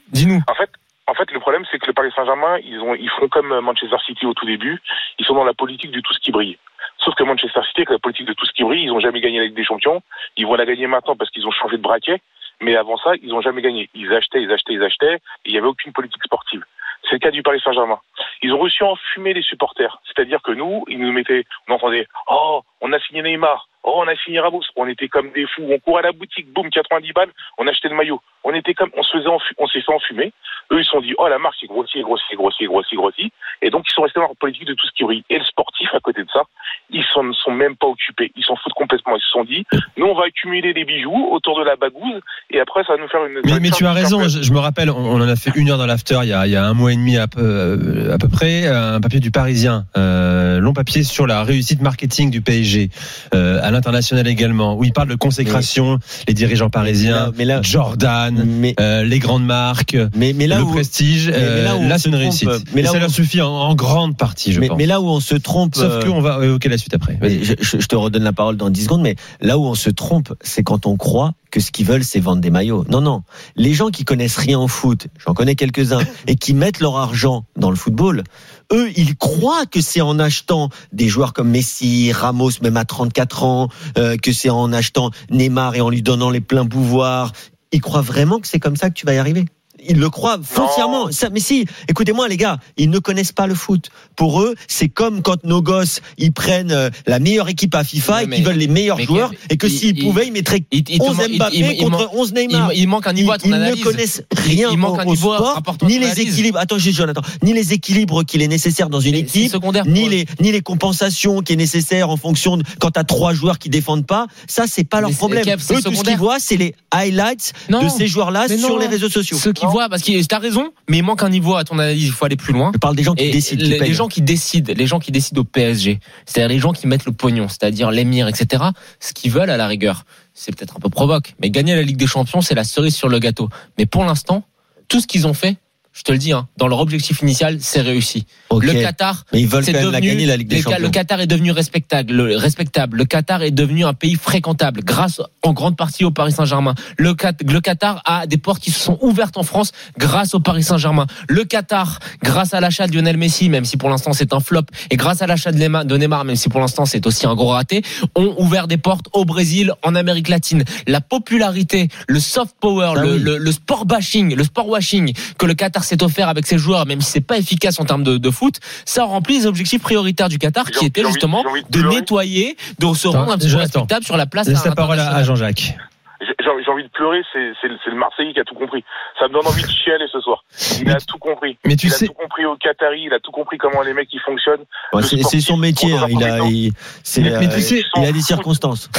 Dis-nous. 0.10 0.42
En 0.48 0.56
fait, 0.56 0.70
en 1.08 1.14
fait, 1.14 1.32
le 1.32 1.40
problème, 1.40 1.64
c'est 1.72 1.80
que 1.80 1.88
le 1.88 1.94
Paris 1.94 2.12
Saint-Germain, 2.16 2.58
ils 2.64 2.80
ont, 2.80 2.96
ils 2.96 3.10
font 3.10 3.28
comme 3.28 3.60
Manchester 3.60 3.98
City 4.06 4.26
au 4.26 4.34
tout 4.34 4.46
début. 4.46 4.82
Ils 5.20 5.26
sont 5.26 5.36
dans 5.36 5.44
la 5.44 5.54
politique 5.54 5.92
du 5.92 6.02
tout 6.02 6.14
ce 6.14 6.20
qui 6.20 6.32
brille. 6.32 6.58
Sauf 7.04 7.16
que 7.16 7.24
Manchester 7.24 7.62
City, 7.68 7.82
avec 7.82 7.90
la 7.90 8.00
politique 8.00 8.28
de 8.28 8.34
tout 8.34 8.46
ce 8.46 8.54
qui 8.54 8.64
brille, 8.64 8.84
ils 8.84 8.92
ont 8.92 9.00
jamais 9.00 9.22
gagné 9.22 9.40
la 9.40 9.46
Ligue 9.46 9.56
des 9.56 9.64
Champions. 9.64 10.02
Ils 10.38 10.46
vont 10.46 10.56
la 10.56 10.66
gagner 10.66 10.88
maintenant 10.88 11.16
parce 11.16 11.30
qu'ils 11.32 11.46
ont 11.48 11.52
changé 11.52 11.78
de 11.78 11.82
braquet. 11.82 12.22
Mais 12.62 12.76
avant 12.76 12.98
ça, 12.98 13.12
ils 13.22 13.34
ont 13.34 13.42
jamais 13.42 13.62
gagné. 13.62 13.90
Ils 13.96 14.14
achetaient, 14.14 14.42
ils 14.42 14.52
achetaient, 14.52 14.74
ils 14.74 14.84
achetaient. 14.84 15.16
Et 15.16 15.20
il 15.50 15.52
n'y 15.54 15.58
avait 15.58 15.68
aucune 15.68 15.94
politique 15.94 16.24
sportive. 16.24 16.64
C'est 17.04 17.14
le 17.14 17.20
cas 17.20 17.32
du 17.32 17.42
Paris 17.42 17.60
Saint-Germain. 17.64 18.00
Ils 18.44 18.54
ont 18.54 18.60
réussi 18.60 18.84
à 18.84 18.88
enfumer 18.88 19.34
les 19.34 19.42
supporters. 19.42 20.00
C'est-à-dire 20.06 20.42
que 20.44 20.52
nous, 20.52 20.84
ils 20.88 21.00
nous 21.00 21.12
mettaient, 21.12 21.46
on 21.68 21.74
entendait, 21.74 22.08
oh, 22.30 22.62
on 22.82 22.94
a 22.94 23.00
signé 23.00 23.24
Neymar. 23.24 23.68
Oh, 23.84 24.02
on 24.04 24.08
a 24.08 24.16
signé 24.18 24.40
Ramos. 24.40 24.62
On 24.76 24.88
était 24.88 25.08
comme 25.08 25.32
des 25.32 25.46
fous. 25.48 25.64
On 25.70 25.80
court 25.80 25.98
à 26.00 26.02
la 26.02 26.12
boutique, 26.12 26.52
boum, 26.54 26.70
90 26.70 27.14
balles, 27.14 27.32
on 27.58 27.68
achetait 27.68 27.90
le 27.90 27.96
maillot. 27.96 28.22
On 28.44 28.54
était 28.54 28.74
comme, 28.74 28.90
on 28.98 29.04
se 29.04 29.18
faisait 29.18 29.30
enfu- 29.30 29.54
on 29.58 29.68
s'est 29.68 29.82
fait 29.82 29.94
enfumer. 29.94 30.34
Eux, 30.72 30.80
ils 30.80 30.86
se 30.86 30.92
sont 30.92 31.02
dit, 31.02 31.14
oh, 31.18 31.28
la 31.28 31.38
marque, 31.38 31.56
c'est 31.60 31.68
grossi, 31.68 32.02
grossi, 32.02 32.36
grossi, 32.36 32.66
grossi, 32.66 32.96
grossi. 32.96 33.32
Et 33.62 33.70
donc, 33.70 33.84
ils 33.90 33.94
sont 33.94 34.02
restés 34.04 34.20
dans 34.20 34.28
leur 34.28 34.36
politique 34.38 34.66
de 34.66 34.74
tout 34.74 34.88
ce 34.88 34.92
qui 34.94 35.04
brille. 35.04 35.24
Et 35.30 35.38
le 35.38 35.44
sportif, 35.44 35.90
à 35.94 36.00
côté 36.00 36.24
de 36.24 36.30
ça, 36.32 36.44
ils 36.90 37.04
s'en 37.14 37.24
ne 37.24 37.34
sont 37.34 37.52
même 37.52 37.76
pas 37.76 37.88
occupés. 37.88 38.32
Ils 38.36 38.44
s'en 38.44 38.56
foutent 38.56 38.74
complètement. 38.74 39.16
Ils 39.16 39.22
se 39.22 39.30
sont 39.30 39.44
dit, 39.44 39.66
nous, 39.98 40.06
on 40.06 40.16
va 40.16 40.26
accumuler 40.26 40.74
des 40.74 40.86
bijoux 40.86 41.28
autour 41.32 41.60
de 41.60 41.64
la 41.66 41.76
bagouze. 41.76 42.22
Et 42.50 42.60
après, 42.60 42.84
ça 42.86 42.96
va 42.96 43.02
nous 43.02 43.10
faire 43.10 43.26
une. 43.26 43.42
Mais, 43.46 43.60
mais 43.60 43.70
tu 43.70 43.86
as 43.86 43.94
raison, 43.94 44.24
je, 44.28 44.42
je 44.42 44.54
me 44.54 44.60
rappelle, 44.60 44.90
on, 44.90 45.16
en 45.16 45.28
a 45.28 45.36
fait 45.36 45.52
une 45.56 45.70
heure 45.70 45.78
dans 45.78 45.86
l'after 45.86 46.20
il 46.24 46.30
y 46.30 46.34
a, 46.34 46.48
il 46.48 46.52
y 46.52 46.56
a 46.56 46.66
un 46.66 46.74
mois 46.74 46.94
et 46.94 46.96
demi 46.96 47.18
à 47.18 47.28
peu, 47.28 47.42
euh, 47.42 48.14
à 48.14 48.18
peu 48.18 48.28
près, 48.28 48.68
un 48.68 49.02
papier 49.02 49.20
du 49.20 49.32
Parisien, 49.32 49.86
euh, 49.98 50.60
long 50.60 50.74
papier 50.74 51.04
sur 51.04 51.28
la 51.28 51.44
réussite 51.44 51.82
marketing 51.82 52.32
du 52.32 52.42
PSG, 52.42 52.90
euh, 53.34 53.60
à 53.72 53.74
l'international 53.74 54.28
également, 54.28 54.78
où 54.78 54.84
il 54.84 54.94
parle 54.94 55.08
de 55.10 55.16
consécration, 55.16 55.98
les 56.28 56.34
dirigeants 56.34 56.70
parisiens, 56.70 57.32
mais 57.38 57.46
là, 57.46 57.62
Jordan, 57.64 58.44
mais, 58.46 58.76
euh, 58.80 59.04
les 59.04 59.20
grandes 59.20 59.46
marques, 59.46 59.98
mais, 60.16 60.34
mais 60.34 60.48
là 60.48 60.58
le 60.58 60.64
où, 60.64 60.72
prestige, 60.72 61.28
mais- 61.28 61.34
mais 61.38 61.44
euh, 61.44 61.64
là 61.64 61.88
là 61.88 61.98
c'est 61.98 62.10
une 62.10 62.12
trompe, 62.16 62.22
réussite. 62.24 62.48
mais 62.50 62.60
Mais 62.76 62.82
là 62.84 62.90
ça 62.92 62.98
où- 62.98 63.00
leur 63.00 63.10
suffit 63.10 63.42
en, 63.42 63.50
en 63.50 63.76
grande 63.76 64.18
partie, 64.18 64.52
je 64.54 64.60
mais, 64.60 64.68
pense. 64.68 64.78
mais 64.78 64.86
là 64.86 65.02
où 65.02 65.08
on 65.08 65.20
se 65.20 65.36
trompe, 65.36 65.76
Sauf 65.76 65.86
euh, 65.92 66.02
qu'on 66.06 66.22
va 66.22 66.44
évoquer 66.44 66.70
la 66.70 66.78
suite 66.78 66.94
après. 66.94 67.18
Mais 67.22 67.44
je, 67.44 67.54
je- 67.60 67.80
je 67.80 67.88
te 67.88 67.96
redonne 67.96 68.24
la 68.24 68.34
parole 68.34 68.58
dans 68.58 68.70
10 68.70 68.84
secondes, 68.84 69.02
mais 69.02 69.16
là 69.42 69.58
où 69.58 69.64
on 69.66 69.76
se 69.76 69.90
trompe, 69.90 70.34
c'est 70.42 70.64
quand 70.64 70.86
on 70.86 70.98
croit 70.98 71.32
que 71.50 71.60
ce 71.60 71.72
qu'ils 71.72 71.86
veulent, 71.86 72.04
c'est 72.04 72.20
vendre 72.22 72.42
des 72.42 72.50
maillots. 72.50 72.86
Non, 72.90 73.02
non. 73.02 73.24
Les 73.58 73.74
gens 73.74 73.90
qui 73.90 74.06
connaissent 74.06 74.38
rien 74.38 74.58
au 74.60 74.68
foot, 74.70 75.08
j'en 75.26 75.34
connais 75.34 75.56
quelques-uns, 75.56 76.00
et 76.28 76.36
qui 76.36 76.54
mettent 76.54 76.80
leur 76.80 76.96
argent 76.98 77.44
dans 77.58 77.70
le 77.70 77.76
football, 77.76 78.24
eux, 78.72 78.92
ils 78.96 79.16
croient 79.16 79.66
que 79.66 79.82
c'est 79.82 80.02
en 80.02 80.20
achetant 80.20 80.70
des 80.92 81.08
joueurs 81.08 81.34
comme 81.34 81.50
Messi, 81.50 82.12
Ramos, 82.12 82.52
même 82.62 82.78
à 82.78 82.86
34 82.86 83.44
ans, 83.44 83.70
euh, 83.98 84.18
que 84.18 84.32
c'est 84.32 84.50
en 84.50 84.72
achetant 84.74 85.12
Neymar 85.30 85.76
et 85.76 85.82
en 85.82 85.90
lui 85.90 86.02
donnant 86.02 86.30
les 86.30 86.42
pleins 86.42 86.66
pouvoirs. 86.66 87.34
Ils 87.72 87.82
croient 87.82 88.02
vraiment 88.02 88.40
que 88.40 88.48
c'est 88.48 88.60
comme 88.60 88.76
ça 88.76 88.90
que 88.90 88.96
tu 88.96 89.06
vas 89.06 89.14
y 89.14 89.18
arriver? 89.18 89.46
Ils 89.88 89.98
le 90.00 90.10
croient 90.10 90.40
foncièrement. 90.44 91.12
Ça, 91.12 91.30
mais 91.32 91.40
si, 91.40 91.66
écoutez-moi 91.88 92.28
les 92.28 92.38
gars, 92.38 92.58
ils 92.78 92.90
ne 92.90 93.00
connaissent 93.00 93.32
pas 93.32 93.48
le 93.48 93.56
foot. 93.56 93.90
Pour 94.16 94.42
eux, 94.42 94.56
c'est 94.68 94.90
comme 94.90 95.22
quand 95.22 95.44
nos 95.44 95.62
gosses, 95.62 96.02
ils 96.18 96.32
prennent 96.32 96.72
euh, 96.72 96.90
la 97.08 97.20
meilleure 97.20 97.50
équipe 97.50 97.74
à 97.76 97.84
FIFA 97.84 98.14
Ouais, 98.18 98.24
et 98.24 98.28
mais- 98.28 98.36
qu'ils 98.38 98.46
veulent 98.46 98.56
les 98.58 98.68
meilleurs 98.68 98.98
mais 98.98 99.06
joueurs 99.06 99.32
et 99.50 99.58
que 99.58 99.68
il- 99.68 99.72
s'ils 99.78 99.98
il- 99.98 100.04
pouvaient, 100.04 100.28
ils 100.28 100.34
mettraient 100.34 100.64
Il, 100.72 100.84
il 100.90 101.00
te 101.00 101.04
11 101.04 101.18
man- 101.18 101.28
il- 101.32 101.38
Mbappé 101.38 101.78
contre 101.78 101.98
man- 101.98 102.08
11 102.14 102.34
il, 102.36 102.48
Neymar. 102.48 102.74
il 102.74 102.88
manque 102.88 103.08
un 103.08 103.14
niveau 103.14 103.32
à 103.32 103.38
ton 103.38 103.48
ils 103.48 103.54
analyse. 103.54 103.80
ne 103.80 103.84
connaissent 103.84 104.24
rien 104.32 104.70
Il 104.72 104.78
manque 104.78 104.98
au, 104.98 105.00
un 105.00 105.06
au 105.06 105.10
niveau 105.12 105.34
sport, 105.36 105.62
ni 105.84 105.98
les 106.00 106.06
analyse. 106.06 106.20
équilibres. 106.34 106.60
Attends, 106.60 106.78
j'ai 106.78 106.92
Jonathan, 106.92 107.22
ni 107.44 107.54
les 107.54 107.74
équilibres 107.74 108.24
qu'il 108.26 108.42
est 108.42 108.48
nécessaire 108.48 108.90
dans 108.90 109.00
une 109.00 109.14
Mais 109.14 109.20
équipe, 109.20 109.54
ni 109.88 110.10
les 110.10 110.26
ni 110.40 110.52
les 110.52 110.62
compensations 110.62 111.42
qui 111.42 111.54
est 111.54 111.58
nécessaire 111.58 112.10
en 112.10 112.18
fonction 112.18 112.58
de 112.58 112.64
quand 112.80 112.92
t'as 112.92 113.04
trois 113.04 113.34
joueurs 113.34 113.58
qui 113.60 113.70
défendent 113.70 114.06
pas. 114.06 114.28
Ça, 114.48 114.66
c'est 114.68 114.84
pas 114.84 115.02
leur 115.02 115.10
Mais 115.10 115.16
problème. 115.16 115.46
Eux, 115.48 115.82
tout 115.82 115.94
ce 115.96 116.04
qu'ils 116.04 116.18
voient, 116.18 116.40
c'est 116.40 116.58
les 116.58 116.76
highlights 116.92 117.54
Non. 117.70 117.84
de 117.84 117.90
ces 117.90 118.08
joueurs-là 118.08 118.46
Mais 118.50 118.58
sur 118.58 118.70
non. 118.70 118.78
les 118.78 118.88
réseaux 118.88 119.10
sociaux. 119.10 119.38
Ceux 119.42 119.54
qui 119.54 119.66
voient, 119.72 119.90
parce 119.90 120.04
que 120.04 120.26
t'as 120.26 120.40
raison, 120.40 120.72
mais 120.90 120.98
il 120.98 121.04
manque 121.04 121.24
un 121.24 121.30
niveau 121.30 121.56
à 121.56 121.64
ton 121.64 121.80
analyse. 121.80 122.06
Il 122.06 122.12
faut 122.12 122.26
aller 122.26 122.36
plus 122.36 122.54
loin. 122.54 122.72
Je 122.74 122.80
parle 122.80 122.96
des 122.96 123.04
gens 123.04 123.16
qui 123.16 123.24
Et 123.24 123.32
décident, 123.32 123.64
les 123.64 123.94
gens 123.94 124.08
qui 124.08 124.22
décident, 124.22 124.74
les 124.76 124.88
gens 124.88 125.00
qui 125.00 125.12
décident 125.12 125.42
au 125.42 125.44
PSG, 125.44 126.00
c'est-à-dire 126.26 126.50
les 126.50 126.60
gens 126.60 126.74
qui 126.74 126.88
mettent 126.88 127.06
le 127.06 127.12
pognon, 127.12 127.48
c'est-à-dire 127.48 127.92
l'émir, 127.92 128.28
etc. 128.28 128.64
Ce 129.00 129.14
qu'ils 129.14 129.32
veulent 129.32 129.50
à 129.50 129.58
la 129.58 129.68
rigueur, 129.68 130.06
c'est 130.34 130.56
peut-être 130.56 130.78
un 130.78 130.80
peu 130.80 130.90
provoque, 130.90 131.36
mais 131.40 131.50
gagner 131.50 131.76
la 131.76 131.82
Ligue 131.82 131.98
des 131.98 132.08
Champions, 132.08 132.42
c'est 132.42 132.56
la 132.56 132.64
cerise 132.64 132.96
sur 132.96 133.10
le 133.10 133.20
gâteau. 133.20 133.50
Mais 133.78 133.86
pour 133.86 134.04
l'instant, 134.04 134.44
tout 134.88 135.00
ce 135.00 135.08
qu'ils 135.08 135.28
ont 135.28 135.34
fait, 135.34 135.58
je 135.94 136.04
te 136.04 136.12
le 136.12 136.18
dis, 136.18 136.32
hein, 136.32 136.48
dans 136.58 136.68
leur 136.68 136.80
objectif 136.80 137.22
initial, 137.22 137.58
c'est 137.60 137.82
réussi. 137.82 138.26
Le 138.52 138.72
Qatar, 138.82 139.26
Mais 139.34 139.42
ils 139.42 139.48
veulent 139.48 139.64
même 139.74 139.92
la 139.92 140.00
gagner 140.02 140.26
la 140.26 140.38
Ligue 140.38 140.48
des 140.48 140.62
Champions. 140.62 140.80
Le 140.82 140.90
Qatar 140.90 141.20
est 141.20 141.28
devenu 141.28 141.52
respectable, 141.52 142.14
le, 142.14 142.36
respectable. 142.38 142.98
Le 142.98 143.06
Qatar 143.06 143.44
est 143.44 143.52
devenu 143.52 143.84
un 143.86 143.94
pays 143.94 144.16
fréquentable 144.16 144.82
grâce 144.84 145.22
en 145.44 145.52
grande 145.54 145.76
partie 145.76 146.06
au 146.06 146.12
Paris 146.12 146.32
Saint-Germain. 146.32 146.76
Le, 146.98 147.14
Qat- 147.14 147.44
le 147.46 147.60
Qatar 147.60 148.02
a 148.06 148.26
des 148.26 148.38
portes 148.38 148.62
qui 148.62 148.72
se 148.72 148.80
sont 148.80 148.98
ouvertes 149.02 149.38
en 149.38 149.44
France 149.44 149.72
grâce 149.98 150.34
au 150.34 150.40
Paris 150.40 150.64
Saint-Germain. 150.64 151.08
Le 151.28 151.44
Qatar, 151.44 152.00
grâce 152.24 152.54
à 152.54 152.62
l'achat 152.62 152.88
de 152.88 152.94
Lionel 152.96 153.18
Messi, 153.18 153.50
même 153.50 153.66
si 153.66 153.76
pour 153.78 153.90
l'instant 153.90 154.14
c'est 154.14 154.34
un 154.34 154.40
flop, 154.40 154.62
et 154.92 154.96
grâce 154.98 155.22
à 155.22 155.28
l'achat 155.28 155.52
de 155.52 155.58
Neymar, 155.58 155.86
de 155.86 155.98
Neymar, 155.98 156.24
même 156.26 156.36
si 156.38 156.48
pour 156.50 156.60
l'instant 156.62 156.86
c'est 156.86 157.06
aussi 157.06 157.26
un 157.28 157.36
gros 157.36 157.50
raté, 157.50 157.84
ont 158.16 158.34
ouvert 158.38 158.68
des 158.68 158.78
portes 158.78 159.08
au 159.14 159.26
Brésil, 159.26 159.74
en 159.84 159.96
Amérique 159.96 160.30
latine. 160.30 160.64
La 160.88 161.02
popularité, 161.02 161.90
le 162.08 162.20
soft 162.20 162.56
power, 162.60 162.94
Ah 162.96 163.02
le- 163.02 163.38
le 163.38 163.52
sport 163.52 163.86
bashing, 163.86 164.36
le 164.36 164.44
sport 164.44 164.68
washing 164.70 165.14
que 165.38 165.46
le 165.46 165.54
Qatar 165.54 165.81
s'est 165.84 166.04
offert 166.04 166.30
avec 166.30 166.46
ses 166.46 166.58
joueurs, 166.58 166.86
même 166.86 167.02
si 167.02 167.12
c'est 167.12 167.22
pas 167.26 167.38
efficace 167.38 167.80
en 167.80 167.86
termes 167.86 168.04
de, 168.04 168.18
de 168.18 168.30
foot, 168.32 168.56
ça 168.86 169.04
remplit 169.04 169.40
les 169.40 169.46
objectifs 169.48 169.82
prioritaires 169.82 170.30
du 170.30 170.38
Qatar, 170.38 170.66
qui 170.72 170.86
étaient 170.86 171.06
justement 171.06 171.44
de 171.70 171.82
nettoyer, 171.90 172.56
de 172.80 172.94
se 172.94 173.08
rendre 173.08 173.32
un 173.32 173.38
petit 173.38 173.50
peu 173.50 173.58
respectable 173.58 174.06
sur 174.06 174.18
la 174.18 174.26
place 174.26 174.48
Laisse 174.48 174.66
la 174.66 174.76
parole 174.76 175.00
à. 175.00 175.24
Jean-Jacques. 175.24 175.76
J'ai 176.22 176.70
envie 176.72 176.84
de 176.84 176.90
pleurer, 176.90 177.22
c'est 177.34 177.68
le 177.68 177.96
Marseillais 177.96 178.32
qui 178.34 178.40
a 178.40 178.44
tout 178.44 178.54
compris. 178.54 178.84
Ça 179.20 179.28
me 179.28 179.34
donne 179.34 179.46
envie 179.48 179.64
de 179.64 179.68
chialer 179.68 180.06
ce 180.12 180.20
soir. 180.22 180.44
Il 180.82 180.90
a 180.92 180.98
tout 181.00 181.18
compris. 181.18 181.58
Mais 181.66 181.76
tu 181.76 181.88
il 181.88 181.90
sais, 181.92 182.06
a 182.06 182.08
tout 182.10 182.14
compris 182.14 182.46
au 182.46 182.56
Qatari, 182.58 183.04
il 183.08 183.14
a 183.14 183.20
tout 183.20 183.32
compris 183.32 183.58
comment 183.58 183.82
les 183.82 183.94
mecs 183.94 184.08
ils 184.14 184.20
fonctionnent. 184.20 184.64
C'est 185.02 185.42
son 185.42 185.58
métier. 185.58 185.94
hein. 185.94 186.06
Il 186.10 186.24
a, 186.24 186.40
il, 186.46 186.72
c'est, 187.04 187.22
Mais- 187.22 187.32
mais 187.40 187.50
tu 187.50 187.56
euh, 187.56 187.60
sais- 187.60 187.84
il 187.98 188.06
a 188.06 188.12
des 188.12 188.22
circonstances. 188.22 188.90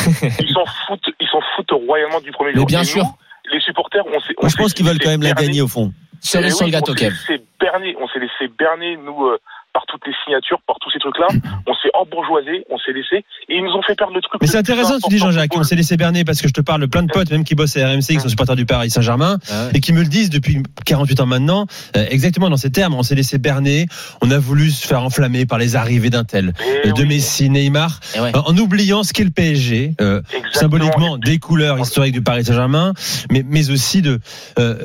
Ils 0.41 0.53
s'en 0.53 0.65
foutent, 0.87 1.09
ils 1.21 1.29
s'en 1.29 1.41
foutent 1.57 1.71
royalement 1.87 2.21
du 2.21 2.33
premier 2.33 2.51
Mais 2.53 2.59
jour. 2.59 2.67
bien 2.67 2.81
Et 2.83 2.85
sûr. 2.85 3.05
nous, 3.05 3.53
les 3.53 3.61
supporters, 3.61 4.03
on 4.07 4.11
Moi, 4.11 4.49
je 4.49 4.57
pense 4.57 4.73
qu'ils 4.75 4.85
veulent 4.87 4.99
quand 4.99 5.11
même 5.11 5.23
la 5.23 5.33
gagner 5.33 5.61
au 5.63 5.69
fond. 5.69 5.93
Cerise 6.23 6.53
Eh 6.55 6.57
sur 6.57 6.67
le 6.67 6.73
gâteau, 6.73 6.93
on 6.93 6.97
s'est 6.97 7.05
Kev. 7.05 7.15
laissé 7.29 7.43
berner, 7.61 7.97
on 8.01 8.07
s'est 8.09 8.21
laissé 8.21 8.53
berner, 8.59 8.97
nous, 8.97 9.27
euh, 9.27 9.39
par 9.75 9.85
toutes 9.89 10.07
les 10.07 10.13
signatures, 10.25 10.59
par 10.67 10.77
tous 10.83 10.91
ces 10.91 10.99
trucs-là. 10.99 11.27
On 11.67 11.73
s'est 11.75 11.89
embourgeoisé, 11.95 12.65
on 12.69 12.77
s'est 12.79 12.93
laissé, 12.93 13.25
et 13.49 13.57
ils 13.57 13.65
nous 13.65 13.73
ont 13.73 13.81
fait 13.83 13.95
perdre 13.95 14.13
le 14.15 14.21
truc. 14.21 14.39
Mais 14.43 14.47
c'est 14.47 14.59
intéressant, 14.59 14.99
tu 15.03 15.09
dis 15.09 15.17
Jean-Jacques. 15.19 15.57
On 15.57 15.63
s'est 15.63 15.75
laissé 15.77 15.97
berner 15.97 16.25
parce 16.25 16.43
que 16.43 16.49
je 16.49 16.53
te 16.53 16.61
parle 16.61 16.83
de 16.83 16.87
plein 16.87 17.03
de 17.03 17.11
potes, 17.11 17.31
même 17.31 17.43
qui 17.43 17.55
bossent 17.55 17.77
à 17.79 17.89
RMC, 17.89 18.03
qui 18.07 18.21
sont 18.21 18.29
supporters 18.29 18.55
du 18.55 18.67
Paris 18.67 18.91
Saint-Germain, 18.91 19.39
et 19.75 19.81
qui 19.81 19.95
me 19.95 20.01
le 20.01 20.09
disent 20.09 20.29
depuis 20.29 20.63
48 20.85 21.21
ans 21.21 21.27
maintenant, 21.27 21.67
euh, 21.97 22.05
exactement 22.11 22.51
dans 22.51 22.59
ces 22.59 22.71
termes. 22.71 22.93
On 22.95 23.03
s'est 23.03 23.15
laissé 23.15 23.39
berner. 23.39 23.87
On 24.21 24.31
a 24.31 24.39
voulu 24.39 24.71
se 24.71 24.87
faire 24.87 25.03
enflammer 25.03 25.47
par 25.47 25.59
les 25.59 25.75
arrivées 25.75 26.11
d'un 26.11 26.25
tel, 26.25 26.53
Eh 26.85 26.89
euh, 26.89 26.93
de 26.93 27.03
oui, 27.03 27.09
Messi, 27.09 27.49
Neymar, 27.49 27.99
Et 28.15 28.21
ouais. 28.21 28.33
en 28.37 28.55
oubliant 28.59 29.03
ce 29.05 29.15
qu'est 29.15 29.25
le 29.25 29.31
PSG. 29.31 29.95
euh, 30.03 30.21
symboliquement 30.53 31.17
des 31.17 31.39
couleurs 31.39 31.79
historiques 31.79 32.13
du 32.13 32.23
Paris 32.23 32.45
Saint-Germain, 32.45 32.93
mais, 33.31 33.43
mais 33.47 33.71
aussi 33.71 34.03
de 34.03 34.21
euh, 34.59 34.77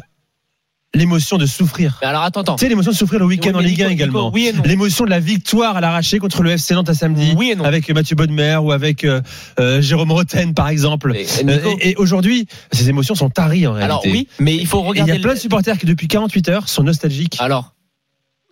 l'émotion 0.97 1.37
de 1.37 1.45
souffrir. 1.45 1.97
Mais 2.01 2.07
alors 2.07 2.23
attends, 2.23 2.41
attends. 2.41 2.55
Tu 2.55 2.65
sais, 2.65 2.69
l'émotion 2.69 2.91
de 2.91 2.95
souffrir 2.97 3.19
le 3.19 3.25
week-end 3.25 3.51
Oui, 3.51 3.55
en 3.55 3.59
Ligue 3.59 3.81
1 3.81 3.89
Nico, 3.89 3.89
Nico, 3.89 3.93
également. 4.03 4.31
Oui. 4.33 4.51
L'émotion 4.65 5.05
de 5.05 5.09
la 5.09 5.19
victoire 5.19 5.77
à 5.77 5.81
l'arraché 5.81 6.19
contre 6.19 6.43
le 6.43 6.51
FC 6.51 6.73
Nantes 6.73 6.89
à 6.89 6.93
samedi. 6.93 7.33
Oui 7.37 7.51
et 7.51 7.55
non. 7.55 7.63
Avec 7.63 7.89
Mathieu 7.91 8.15
Bodmer 8.15 8.57
ou 8.61 8.71
avec 8.71 9.03
euh, 9.03 9.21
euh, 9.59 9.81
Jérôme 9.81 10.11
Roten, 10.11 10.53
par 10.53 10.67
exemple. 10.69 11.13
Nico- 11.13 11.47
Euh, 11.49 11.75
et 11.81 11.91
et 11.91 11.95
aujourd'hui, 11.95 12.47
ces 12.71 12.89
émotions 12.89 13.15
sont 13.15 13.29
taries 13.29 13.65
en 13.67 13.73
réalité. 13.73 13.85
Alors 13.85 14.03
oui, 14.05 14.27
mais 14.39 14.55
il 14.55 14.67
faut 14.67 14.79
Et 14.79 14.81
il 14.81 14.85
y 14.97 15.01
regarder. 15.01 15.11
a 15.13 15.19
plein 15.19 15.33
de 15.35 15.39
supporters 15.39 15.77
qui, 15.77 15.85
depuis 15.85 16.07
48 16.07 16.49
heures, 16.49 16.69
sont 16.69 16.83
nostalgiques. 16.83 17.37
Alors, 17.39 17.73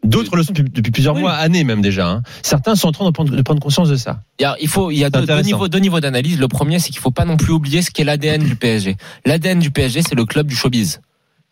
D'autres 0.04 0.36
le 0.36 0.44
sont 0.44 0.54
depuis, 0.54 0.70
depuis 0.70 0.92
plusieurs 0.92 1.16
Oui. 1.16 1.22
mois, 1.22 1.34
années 1.34 1.64
même 1.64 1.82
déjà. 1.82 2.08
hein. 2.08 2.22
Certains 2.44 2.76
sont 2.76 2.90
en 2.90 2.92
train 2.92 3.06
de 3.06 3.10
prendre, 3.10 3.36
de 3.36 3.42
prendre 3.42 3.60
conscience 3.60 3.90
de 3.90 3.96
ça. 3.96 4.22
il 4.40 4.44
y 4.44 4.46
a, 4.46 4.56
il 4.62 4.68
faut, 4.68 4.92
il 4.92 4.98
y 5.00 5.04
a 5.04 5.10
deux, 5.10 5.42
niveaux, 5.42 5.68
deux 5.68 5.80
niveaux 5.80 6.00
d'analyse. 6.00 6.38
Le 6.40 6.48
premier, 6.48 6.78
c'est 6.78 6.90
qu'il 6.92 7.00
faut 7.00 7.10
pas 7.10 7.26
non 7.26 7.38
plus 7.38 7.52
oublier 7.54 7.82
ce 7.82 7.90
qu'est 7.90 8.04
l'ADN 8.04 8.44
du 8.44 8.56
PSG. 8.56 8.98
L'ADN 9.26 9.58
du 9.58 9.72
PSG, 9.72 10.04
c'est 10.08 10.14
le 10.14 10.26
club 10.26 10.46
du 10.46 10.56
showbiz. 10.56 11.02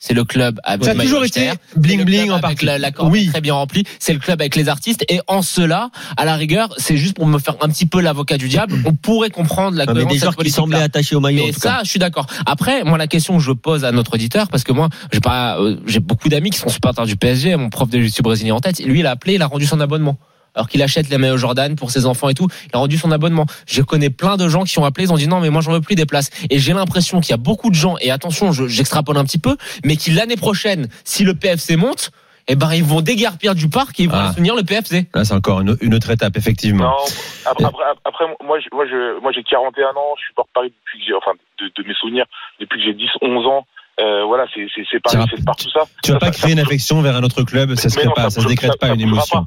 C'est 0.06 0.14
le 0.14 0.26
club 0.26 0.60
avec 0.66 0.84
Ça 0.84 0.92
a 0.92 0.96
toujours 0.96 1.24
été 1.24 1.50
bling 1.78 2.00
le 2.00 2.04
bling 2.04 2.30
en 2.30 2.34
avec 2.34 2.42
partie. 2.42 2.66
La, 2.66 2.78
la 2.78 2.92
corde 2.92 3.10
Oui. 3.14 3.30
très 3.30 3.40
bien 3.40 3.54
remplie. 3.54 3.86
C'est 4.00 4.12
le 4.12 4.20
club 4.20 4.42
avec 4.42 4.54
les 4.58 4.68
artistes. 4.68 5.06
Et 5.08 5.22
en 5.28 5.42
cela, 5.42 5.92
à 6.18 6.26
la 6.26 6.36
rigueur, 6.36 6.74
c'est 6.78 6.98
juste 6.98 7.16
pour 7.16 7.26
me 7.26 7.40
faire 7.40 7.56
un 7.62 7.70
petit 7.70 7.86
peu 7.86 8.02
l'avocat 8.02 8.38
du 8.38 8.50
diable. 8.50 8.76
On 8.86 8.92
pourrait 8.94 9.30
comprendre 9.30 9.78
la 9.78 9.86
Ah, 9.88 9.94
mais 9.94 10.04
cohérence 10.04 10.36
des 10.36 10.44
qui 10.44 10.52
semblaient 10.52 10.82
attachés 10.82 11.16
au 11.16 11.22
maillot. 11.22 11.44
en 11.44 11.46
Mais 11.48 11.54
tout 11.54 11.62
cas. 11.62 11.70
ça, 11.78 11.80
je 11.86 11.90
suis 11.90 12.00
d'accord. 12.00 12.26
Après, 12.46 12.84
moi, 12.84 12.98
la 12.98 13.08
question 13.08 13.38
que 13.38 13.44
je 13.44 13.54
pose 13.54 13.86
à 13.86 13.94
notre 13.94 14.16
auditeur, 14.16 14.50
parce 14.50 14.66
que 14.66 14.74
moi, 14.74 14.90
j'ai 15.14 15.22
pas, 15.22 15.58
euh, 15.62 15.78
j'ai 15.88 16.02
beaucoup 16.02 16.28
d'amis 16.28 16.50
qui 16.50 16.60
sont 16.60 16.68
supporters 16.68 17.06
du 17.06 17.16
PSG. 17.16 17.56
Mon 17.56 17.70
prof 17.70 17.90
de 17.90 18.02
jiu 18.02 18.22
brésilien 18.22 18.56
en 18.56 18.60
tête, 18.60 18.80
lui, 18.84 19.00
il 19.00 19.06
a 19.06 19.12
appelé, 19.12 19.36
il 19.36 19.42
a 19.42 19.48
rendu 19.48 19.66
son 19.66 19.80
abonnement. 19.80 20.18
Alors 20.56 20.68
qu'il 20.70 20.82
achète 20.84 21.10
les 21.10 21.18
maillots 21.18 21.38
Jordan 21.38 21.76
pour 21.76 21.90
ses 21.92 22.06
enfants 22.06 22.30
et 22.30 22.34
tout, 22.34 22.48
il 22.66 22.76
a 22.76 22.80
rendu 22.80 22.98
son 22.98 23.12
abonnement. 23.12 23.46
Je 23.68 23.82
connais 23.82 24.10
plein 24.10 24.38
de 24.38 24.48
gens 24.48 24.64
qui 24.64 24.78
ont 24.80 24.86
appelé, 24.86 25.06
ils 25.08 25.12
ont 25.14 25.18
dit 25.18 25.28
non, 25.28 25.40
mais 25.40 25.50
moi 25.50 25.62
j'en 25.62 25.72
veux 25.72 25.82
plus 25.82 25.96
des 25.96 26.06
places. 26.06 26.30
Et 26.50 26.60
j'ai 26.60 26.74
l'impression 26.74 27.22
qu'il 27.22 27.32
y 27.32 27.34
a 27.34 27.38
beaucoup 27.38 27.70
de 27.70 27.76
gens, 27.76 27.96
et 28.02 28.12
attention, 28.12 28.52
je- 28.52 28.68
j'extrapole 28.68 29.18
un 29.18 29.24
petit 29.26 29.40
peu, 29.40 29.58
mais 29.84 29.96
qui 29.96 30.12
l'année 30.12 30.36
prochaine, 30.38 30.90
si 31.04 31.24
le 31.24 31.34
PFC 31.34 31.76
monte, 31.76 32.12
eh 32.48 32.56
ben 32.56 32.74
ils 32.74 32.84
vont 32.84 33.00
déguerpir 33.02 33.56
du 33.56 33.70
parc 33.70 34.00
et 34.00 34.04
ils 34.04 34.10
vont 34.10 34.18
Ah. 34.20 34.30
soutenir 34.30 34.54
le 34.56 34.64
PFC. 34.64 35.08
Là, 35.16 35.24
c'est 35.24 35.34
encore 35.34 35.62
une, 35.62 35.78
une 35.82 35.94
autre 35.96 36.10
étape, 36.12 36.36
effectivement. 36.36 36.84
Non, 36.90 36.96
après, 37.46 37.64
après, 37.66 37.84
après, 38.04 38.26
moi, 38.44 38.60
je- 38.60 38.68
moi, 38.76 38.86
je, 38.86 39.20
moi, 39.22 39.32
j'ai 39.34 39.44
41 39.44 39.90
ans, 39.92 40.14
je 40.22 40.28
supporte 40.28 40.50
Paris 40.54 40.74
depuis 40.84 41.00
que 41.00 41.06
j'ai, 41.08 41.14
enfin, 41.16 41.32
de, 41.62 41.72
de 41.82 41.88
mes 41.88 41.94
souvenirs, 41.96 42.26
depuis 42.60 42.80
que 42.80 42.86
j'ai 42.86 42.94
10, 42.94 43.10
11 43.22 43.48
ans. 43.48 43.66
Euh, 44.00 44.24
voilà, 44.26 44.46
c'est, 44.54 44.66
c'est, 44.74 44.84
c'est 44.92 45.00
c'est 45.30 45.46
partout 45.46 45.70
ça. 45.70 45.82
Tu 46.04 46.12
vas 46.12 46.20
Ça, 46.20 46.20
pas 46.20 46.32
ça- 46.34 46.40
créer 46.42 46.54
une 46.54 46.60
affection 46.60 47.02
vers 47.02 47.16
un 47.16 47.24
autre 47.24 47.44
club, 47.44 47.76
ça 47.76 47.90
se 47.90 47.96
crée 47.98 48.08
non, 48.08 48.14
pas, 48.14 48.30
ça 48.30 48.42
se 48.42 48.48
décrète 48.48 48.80
pas 48.80 48.90
une 48.90 49.02
émotion. 49.02 49.46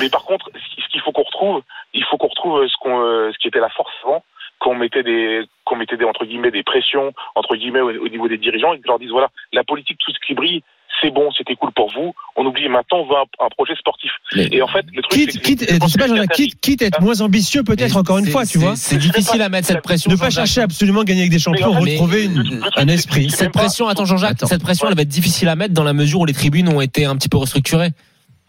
Mais 0.00 0.10
par 0.10 0.24
contre, 0.24 0.50
ce 0.54 0.74
qui- 0.74 0.82
ce 0.82 0.88
qu'il 0.92 1.00
faut 1.00 1.12
qu'on 1.12 1.22
retrouve, 1.22 1.62
il 1.94 2.04
faut 2.04 2.18
qu'on 2.18 2.28
retrouve 2.28 2.66
ce 2.68 2.76
qu'on, 2.80 3.00
euh, 3.00 3.30
ce 3.32 3.38
qui 3.38 3.48
était 3.48 3.60
la 3.60 3.70
force 3.70 3.92
avant, 4.04 4.22
qu'on 4.58 4.74
mettait 4.74 5.02
des, 5.02 5.42
qu'on 5.64 5.76
mettait 5.76 5.96
des 5.96 6.04
entre 6.04 6.24
guillemets 6.26 6.50
des 6.50 6.62
pressions 6.62 7.12
entre 7.34 7.56
guillemets 7.56 7.80
au, 7.80 7.90
au 7.90 8.08
niveau 8.08 8.28
des 8.28 8.38
dirigeants 8.38 8.72
et 8.74 8.78
que 8.78 8.82
je 8.84 8.88
leur 8.88 8.98
dise 8.98 9.10
voilà, 9.10 9.28
la 9.52 9.64
politique 9.64 9.98
tout 9.98 10.12
ce 10.12 10.18
qui 10.26 10.34
brille, 10.34 10.62
c'est 11.00 11.10
bon, 11.10 11.30
c'était 11.36 11.54
cool 11.56 11.72
pour 11.72 11.92
vous. 11.92 12.14
On 12.36 12.44
oublie 12.46 12.68
maintenant, 12.68 12.98
on 13.00 13.06
veut 13.06 13.16
un, 13.16 13.44
un 13.46 13.48
projet 13.50 13.74
sportif. 13.76 14.10
Mais- 14.34 14.48
Et 14.52 14.62
en 14.62 14.68
fait, 14.68 14.84
le 14.92 15.02
truc, 15.02 15.12
Quitte, 15.20 15.30
c'est 15.32 15.38
que- 15.38 15.44
quitte, 15.44 16.30
quitte, 16.32 16.60
quitte 16.60 16.82
à 16.82 16.86
être 16.86 17.00
moins 17.00 17.20
ambitieux, 17.20 17.62
peut-être 17.62 17.96
encore 17.96 18.18
une 18.18 18.26
fois, 18.26 18.42
tu 18.44 18.52
c'est- 18.52 18.58
vois. 18.58 18.76
C'est 18.76 18.96
difficile 18.98 19.42
à 19.42 19.48
mettre 19.48 19.66
cette 19.68 19.82
pression. 19.82 20.10
Ne 20.10 20.16
pas 20.16 20.30
chercher 20.30 20.60
absolument 20.62 21.04
gagner 21.04 21.20
avec 21.22 21.32
des 21.32 21.38
champions, 21.38 21.68
en 21.74 21.80
fait, 21.82 21.90
retrouver 21.92 22.28
un 22.76 22.88
esprit. 22.88 23.30
Cette 23.30 23.52
pression, 23.52 23.88
attends 23.88 24.04
Jean-Jacques, 24.04 24.32
Attends. 24.32 24.46
cette 24.46 24.62
pression, 24.62 24.88
elle 24.88 24.94
va 24.96 25.02
être 25.02 25.08
difficile 25.08 25.48
à 25.48 25.56
mettre 25.56 25.74
dans 25.74 25.84
la 25.84 25.92
mesure 25.92 26.20
où 26.20 26.24
les 26.26 26.32
tribunes 26.34 26.68
ont 26.68 26.80
été 26.80 27.04
un 27.04 27.16
petit 27.16 27.28
peu 27.28 27.36
restructurées. 27.38 27.90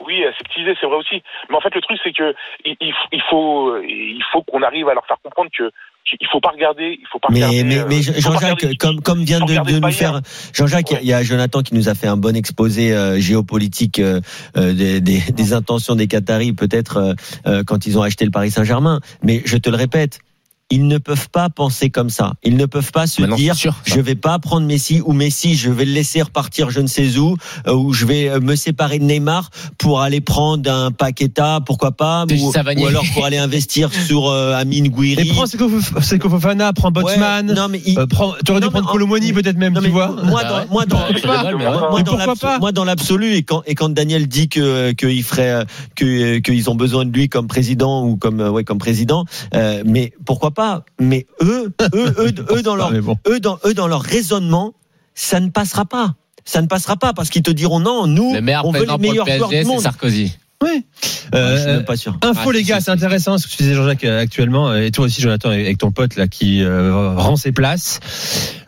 Oui, 0.05 0.23
aseptisé, 0.25 0.73
c'est 0.79 0.85
vrai 0.87 0.97
aussi. 0.97 1.21
Mais 1.49 1.55
en 1.57 1.59
fait, 1.61 1.73
le 1.75 1.81
truc, 1.81 1.97
c'est 2.03 2.13
que 2.13 2.33
il, 2.65 2.75
il 2.79 2.93
faut- 2.93 3.09
il 3.11 3.21
faut, 3.29 3.77
il 3.83 4.23
faut 4.31 4.41
qu'on 4.43 4.61
arrive 4.61 4.87
à 4.89 4.93
leur 4.93 5.05
faire 5.05 5.17
comprendre 5.23 5.49
que 5.57 5.71
qu'il 6.17 6.27
faut 6.31 6.39
pas 6.39 6.49
regarder, 6.49 6.97
il 6.99 7.07
faut 7.11 7.19
pas 7.19 7.27
Mais, 7.31 7.43
regarder. 7.43 7.63
mais, 7.63 7.77
euh, 7.79 7.85
mais 7.89 7.97
il 7.97 8.21
Jean-Jacques, 8.21 8.77
comme, 8.77 9.01
comme 9.01 9.23
vient 9.23 9.39
de, 9.39 9.79
nous 9.79 9.91
faire, 9.91 10.21
Jean-Jacques, 10.53 10.91
il 10.91 10.93
y 10.93 10.97
a- 10.97 11.01
il 11.01 11.07
y, 11.07 11.13
a 11.13 11.23
Jonathan 11.23 11.61
qui 11.61 11.75
nous 11.75 11.89
a 11.89 11.95
fait 11.95 12.07
un 12.07 12.17
bon 12.17 12.35
exposé 12.35 12.93
euh, 12.93 13.19
géopolitique 13.19 13.99
euh, 13.99 14.21
des, 14.55 15.01
des, 15.01 15.19
des 15.19 15.53
intentions 15.53 15.95
des 15.95 16.07
Qataris, 16.07 16.53
peut-être 16.53 17.15
euh, 17.45 17.63
quand 17.65 17.85
ils 17.87 17.97
ont 17.97 18.01
acheté 18.03 18.25
le 18.25 18.31
Paris 18.31 18.51
Saint-Germain. 18.51 18.99
Mais 19.23 19.41
je 19.45 19.57
te 19.57 19.69
le 19.69 19.75
répète, 19.75 20.19
ils 20.69 20.87
ne 20.87 20.97
peuvent 20.97 21.29
pas 21.29 21.49
penser 21.49 21.89
comme 21.89 22.09
ça. 22.09 22.33
Ils 22.43 22.57
ne 22.57 22.65
peuvent 22.65 22.91
pas 22.91 23.07
se 23.07 23.21
Maintenant, 23.21 23.37
dire 23.37 23.55
sûr, 23.55 23.73
je 23.85 23.99
vais 24.01 24.15
pas 24.15 24.37
prendre 24.39 24.67
Messi 24.67 25.01
ou 25.05 25.13
Messi, 25.13 25.55
je 25.55 25.71
vais 25.71 25.85
le 25.85 25.93
laisser 25.93 26.21
repartir 26.21 26.69
je 26.69 26.81
ne 26.81 26.87
sais 26.87 27.17
où, 27.17 27.37
euh, 27.67 27.73
ou 27.73 27.93
je 27.93 28.05
vais 28.05 28.27
euh, 28.29 28.39
me 28.41 28.55
séparer 28.55 28.99
de 28.99 29.05
Neymar 29.05 29.49
pour 29.77 30.01
aller 30.01 30.19
prendre 30.19 30.69
un 30.69 30.91
Paqueta, 30.91 31.61
pourquoi 31.65 31.91
pas, 31.93 32.25
ou, 32.29 32.51
alors 32.85 33.03
pour 33.13 33.23
aller 33.25 33.37
investir 33.37 33.89
sur 34.07 34.27
euh, 34.27 34.53
Amine 34.55 34.89
Gouiri. 34.89 35.29
prends 35.29 35.45
Seko 35.45 35.69
Fof- 35.69 36.01
Seko 36.03 36.29
Fofana, 36.29 36.73
prends 36.73 36.89
Ouais, 36.89 37.01
Botsman. 37.03 37.53
non 37.53 37.67
mais 37.69 37.81
il- 37.85 37.97
euh, 37.97 38.05
prends- 38.05 38.33
tu 38.43 38.51
aurais 38.51 38.59
dû 38.59 38.65
Non, 38.65 38.71
mais 38.73 38.79
prendre 38.79 38.89
en- 38.89 38.91
Colomoni 38.91 39.31
peut-être 39.31 39.57
même, 39.57 39.73
non, 39.73 39.79
tu 39.79 39.87
mais 39.87 39.91
vois. 39.93 40.07
Moi, 40.21 40.43
dans, 40.43 40.67
moi, 40.69 40.85
dans, 40.85 40.99
mais 41.13 41.21
moi, 41.23 41.91
Mais 41.97 42.03
dans 42.03 42.17
l'absolu- 42.17 42.39
pas 42.39 42.59
moi, 42.59 42.71
dans 42.73 42.83
l'absolu, 42.83 43.35
et 43.35 43.43
quand, 43.43 43.63
et 43.67 43.73
quand 43.75 43.89
Daniel 43.89 44.27
dit 44.27 44.49
que 44.49 44.91
qu'il 44.91 45.23
ferait 45.23 45.51
euh, 45.51 45.63
que 45.95 46.39
qu'ils 46.39 46.69
ont 46.69 46.75
besoin 46.75 47.05
de 47.05 47.11
lui 47.11 47.29
comme 47.29 47.47
président 47.47 48.03
ou 48.05 48.17
comme 48.17 48.41
euh, 48.41 48.49
ouais 48.49 48.65
comme 48.65 48.79
président, 48.79 49.23
euh, 49.55 49.83
mais 49.85 50.11
pourquoi 50.25 50.51
pas 50.51 50.56
Mais 50.99 51.25
eux, 51.41 51.71
eux, 51.93 52.13
eux, 52.17 52.33
eux, 52.51 52.61
dans 52.61 52.75
leur 52.75 52.91
bon. 53.01 53.17
eux 53.27 53.39
dans 53.39 53.59
eux 53.65 53.73
dans 53.73 53.87
leur 53.87 54.01
raisonnement, 54.01 54.73
ça 55.15 55.39
ne 55.39 55.49
passera 55.49 55.85
pas. 55.85 56.15
Ça 56.45 56.61
ne 56.61 56.67
passera 56.67 56.95
pas 56.95 57.13
parce 57.13 57.29
qu'ils 57.29 57.43
te 57.43 57.51
diront 57.51 57.79
non, 57.79 58.07
nous, 58.07 58.33
Le 58.33 58.41
meilleur 58.41 58.65
on 58.65 58.71
veut 58.71 58.79
les 58.81 58.85
le 58.85 58.97
meilleurs 58.97 59.27
joueurs 59.27 59.49
PSG, 59.49 59.63
du 59.63 59.69
monde. 59.69 59.81
Sarkozy. 59.81 60.37
Oui. 60.63 60.85
Ah, 61.33 61.51
je 61.55 61.57
suis 61.61 61.67
Euh, 61.69 61.75
même 61.75 61.85
pas 61.85 61.95
sûr. 61.97 62.17
Info 62.23 62.49
Ah, 62.49 62.51
les 62.53 62.59
si, 62.59 62.65
gars, 62.65 62.79
c'est 62.81 62.89
intéressant 62.89 63.37
ce 63.37 63.45
que 63.45 63.51
tu 63.51 63.57
disais 63.57 63.75
Jean-Jacques 63.75 64.05
euh, 64.05 64.21
actuellement 64.21 64.73
et 64.73 64.89
toi 64.89 65.05
aussi 65.05 65.21
Jonathan 65.21 65.49
avec 65.51 65.77
ton 65.77 65.91
pote 65.91 66.15
là 66.15 66.27
qui 66.27 66.63
euh, 66.63 67.13
rend 67.15 67.35
ses 67.35 67.51
places. 67.51 67.99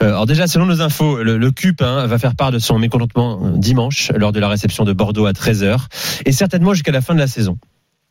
Euh, 0.04 0.10
alors 0.10 0.28
déjà 0.28 0.46
selon 0.46 0.68
nos 0.68 0.82
infos, 0.82 1.24
le, 1.24 1.38
le 1.38 1.52
CUP 1.52 1.82
hein, 1.82 2.06
va 2.06 2.20
faire 2.20 2.36
part 2.36 2.52
de 2.52 2.60
son 2.60 2.78
mécontentement 2.78 3.40
euh, 3.44 3.58
dimanche 3.58 4.12
lors 4.16 4.32
de 4.32 4.40
la 4.40 4.50
réception 4.50 4.84
de 4.84 4.94
Bordeaux 4.94 5.26
à 5.26 5.32
13h 5.32 5.78
et 6.26 6.32
certainement 6.32 6.74
jusqu'à 6.76 6.92
la 6.92 7.02
fin 7.02 7.16
de 7.16 7.20
la 7.20 7.28
saison. 7.28 7.58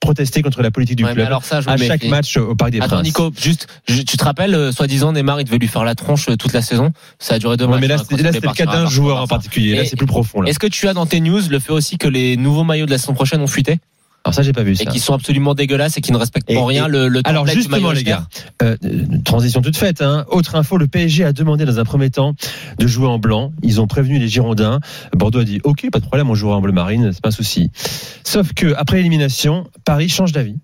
Protester 0.00 0.43
contre 0.43 0.62
la 0.62 0.71
politique 0.71 0.97
du 0.97 1.05
Ouais, 1.05 1.12
club 1.12 1.26
alors 1.26 1.45
ça, 1.45 1.61
je 1.61 1.69
à 1.69 1.76
chaque 1.76 2.05
match 2.05 2.37
au 2.37 2.55
Parc 2.55 2.71
des 2.71 2.78
Attends 2.78 2.97
Princes. 2.97 3.02
Nico, 3.07 3.33
juste, 3.37 3.67
je- 3.88 4.02
tu 4.02 4.17
te 4.17 4.25
rappelles, 4.25 4.55
euh, 4.55 4.71
soi-disant 4.71 5.12
Neymar, 5.12 5.40
il 5.40 5.45
devait 5.45 5.59
lui 5.59 5.67
faire 5.67 5.83
la 5.85 5.97
tronche 5.97 6.28
euh, 6.28 6.37
toute 6.37 6.52
la 6.52 6.62
saison? 6.62 6.93
Ça 7.19 7.35
a 7.35 7.38
duré 7.40 7.57
deux 7.57 7.64
Ouais, 7.64 7.73
matchs. 7.73 7.81
mais 7.81 7.87
là, 7.88 7.95
hein, 7.97 8.17
là, 8.23 8.33
c'était 8.33 8.47
le 8.47 8.52
cas 8.55 8.67
d'un 8.67 8.87
joueur 8.88 9.21
en 9.21 9.26
particulier. 9.26 9.75
Là, 9.75 9.85
c'est 9.85 9.97
plus 9.97 10.07
profond. 10.07 10.45
Est-ce 10.45 10.61
que 10.61 10.69
tu 10.69 10.87
as 10.87 10.95
dans 10.95 11.07
tes 11.07 11.19
news 11.21 11.40
le 11.50 11.59
fait 11.59 11.73
aussi 11.73 11.99
que 11.99 12.07
les 12.07 12.37
nouveaux 12.37 12.62
maillots 12.64 12.87
de 12.87 12.93
la 12.93 12.99
saison 12.99 13.14
prochaine 13.14 13.40
ont 13.40 13.49
fuité? 13.49 13.81
Alors 14.29 14.35
ça, 14.35 14.43
j'ai 14.43 14.53
pas 14.53 14.63
vu 14.63 14.73
et 14.73 14.75
ça. 14.75 14.85
qui 14.85 15.01
sont 15.01 15.15
absolument 15.15 15.55
dégueulasses 15.55 15.97
et 15.97 16.01
qui 16.03 16.13
ne 16.13 16.19
respectent 16.19 16.51
Et- 16.51 16.57
en 16.59 16.67
rien 16.67 16.87
et- 16.87 16.91
le, 16.91 17.09
le 17.09 17.23
Alors 17.25 17.47
justement 17.47 17.93
les 17.93 18.05
gars, 18.05 18.27
euh, 18.63 18.77
euh, 18.85 19.05
transition 19.25 19.63
toute 19.63 19.77
faite. 19.77 20.03
Hein. 20.03 20.27
Autre 20.31 20.55
info, 20.55 20.77
le 20.77 20.87
PSG 20.87 21.25
a 21.25 21.33
demandé 21.33 21.65
dans 21.65 21.79
un 21.79 21.85
premier 21.85 22.11
temps 22.11 22.35
de 22.79 22.87
jouer 22.87 23.07
en 23.07 23.19
blanc. 23.19 23.53
Ils 23.63 23.81
ont 23.81 23.87
prévenu 23.87 24.19
les 24.19 24.29
Girondins. 24.29 24.81
Bordeaux 25.15 25.41
a 25.41 25.45
dit 25.45 25.61
OK, 25.65 25.89
pas 25.91 25.99
de 26.01 26.05
problème, 26.05 26.29
on 26.29 26.35
jouera 26.35 26.57
en 26.57 26.61
bleu 26.61 26.73
marine, 26.73 27.11
c'est 27.13 27.23
pas 27.23 27.29
un 27.31 27.33
souci. 27.33 27.71
Sauf 28.25 28.53
que 28.53 28.75
après 28.77 28.99
l'élimination, 28.99 29.67
Paris 29.85 30.09
change 30.11 30.33
d'avis. 30.33 30.57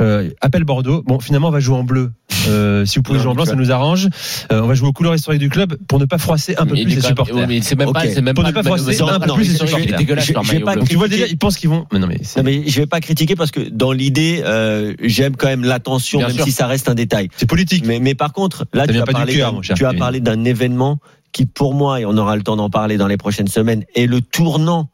Euh, 0.00 0.30
appelle 0.40 0.64
Bordeaux. 0.64 1.02
Bon, 1.06 1.18
finalement, 1.20 1.48
on 1.48 1.52
va 1.52 1.60
jouer 1.60 1.76
en 1.76 1.84
bleu. 1.84 2.12
Euh, 2.48 2.84
si 2.84 2.98
vous 2.98 3.02
pouvez 3.02 3.18
Non, 3.18 3.22
jouer 3.24 3.32
en 3.32 3.34
blanc, 3.34 3.44
ça 3.46 3.54
nous 3.54 3.72
arrange. 3.72 4.08
Euh, 4.52 4.60
on 4.62 4.66
va 4.66 4.74
jouer 4.74 4.88
aux 4.88 4.92
couleurs 4.92 5.14
historiques 5.14 5.40
du 5.40 5.48
club 5.48 5.76
pour 5.88 5.98
ne 5.98 6.04
pas 6.04 6.18
froisser 6.18 6.54
un 6.58 6.66
peu 6.66 6.74
Mais 6.74 6.84
plus 6.84 6.94
les 6.96 7.00
supporters. 7.00 7.34
ouais, 7.34 7.46
mais 7.46 7.60
c'est 7.62 7.76
même 7.76 7.92
pas, 7.92 8.02
c'est 8.08 8.20
même 8.20 8.34
Pour 8.34 8.44
pas 8.44 8.50
ne 8.50 8.54
pas 8.54 8.60
le 8.62 8.68
maillot- 8.70 8.82
froisser 8.82 9.00
non, 9.02 9.08
un 9.08 9.20
peu 9.20 9.26
non, 9.26 9.34
plus 9.34 9.44
les 9.48 9.54
supporters. 9.56 10.84
tu 10.88 10.96
vois 10.96 11.08
déjà, 11.08 11.26
ils 11.26 11.38
pensent 11.38 11.56
qu'ils 11.56 11.70
vont. 11.70 11.86
Mais 11.92 11.98
non, 11.98 12.06
mais 12.06 12.18
c'est 12.22 12.40
Non, 12.40 12.44
mais 12.44 12.68
je 12.68 12.80
vais 12.80 12.86
pas 12.86 13.00
critiquer 13.00 13.34
parce 13.36 13.50
que 13.50 13.60
dans 13.68 13.92
l'idée, 13.92 14.42
euh, 14.44 14.94
j'aime 15.02 15.34
quand 15.36 15.48
même 15.48 15.64
l'attention, 15.64 16.18
Bien 16.18 16.28
même 16.28 16.36
sûr. 16.36 16.44
si 16.44 16.52
ça 16.52 16.66
reste 16.66 16.88
un 16.88 16.94
détail. 16.94 17.28
c'est 17.36 17.46
politique. 17.46 17.84
Mais, 17.86 17.98
mais 17.98 18.14
par 18.14 18.32
contre, 18.32 18.64
là, 18.74 18.84
Ça 18.86 18.92
tu 18.92 18.98
as, 19.00 19.04
parlé 19.04 19.34
cœur, 19.34 19.60
tu 19.62 19.84
as 19.86 19.94
parlé 19.94 20.20
d'un 20.20 20.44
événement 20.44 20.98
qui, 21.32 21.46
pour 21.46 21.74
moi, 21.74 22.00
et 22.00 22.04
on 22.06 22.16
aura 22.16 22.36
le 22.36 22.42
temps 22.42 22.56
d'en 22.56 22.70
parler 22.70 22.96
dans 22.96 23.08
les 23.08 23.16
prochaines 23.16 23.48
semaines, 23.48 23.84
est 23.94 24.06
le 24.06 24.20
tournant 24.20 24.90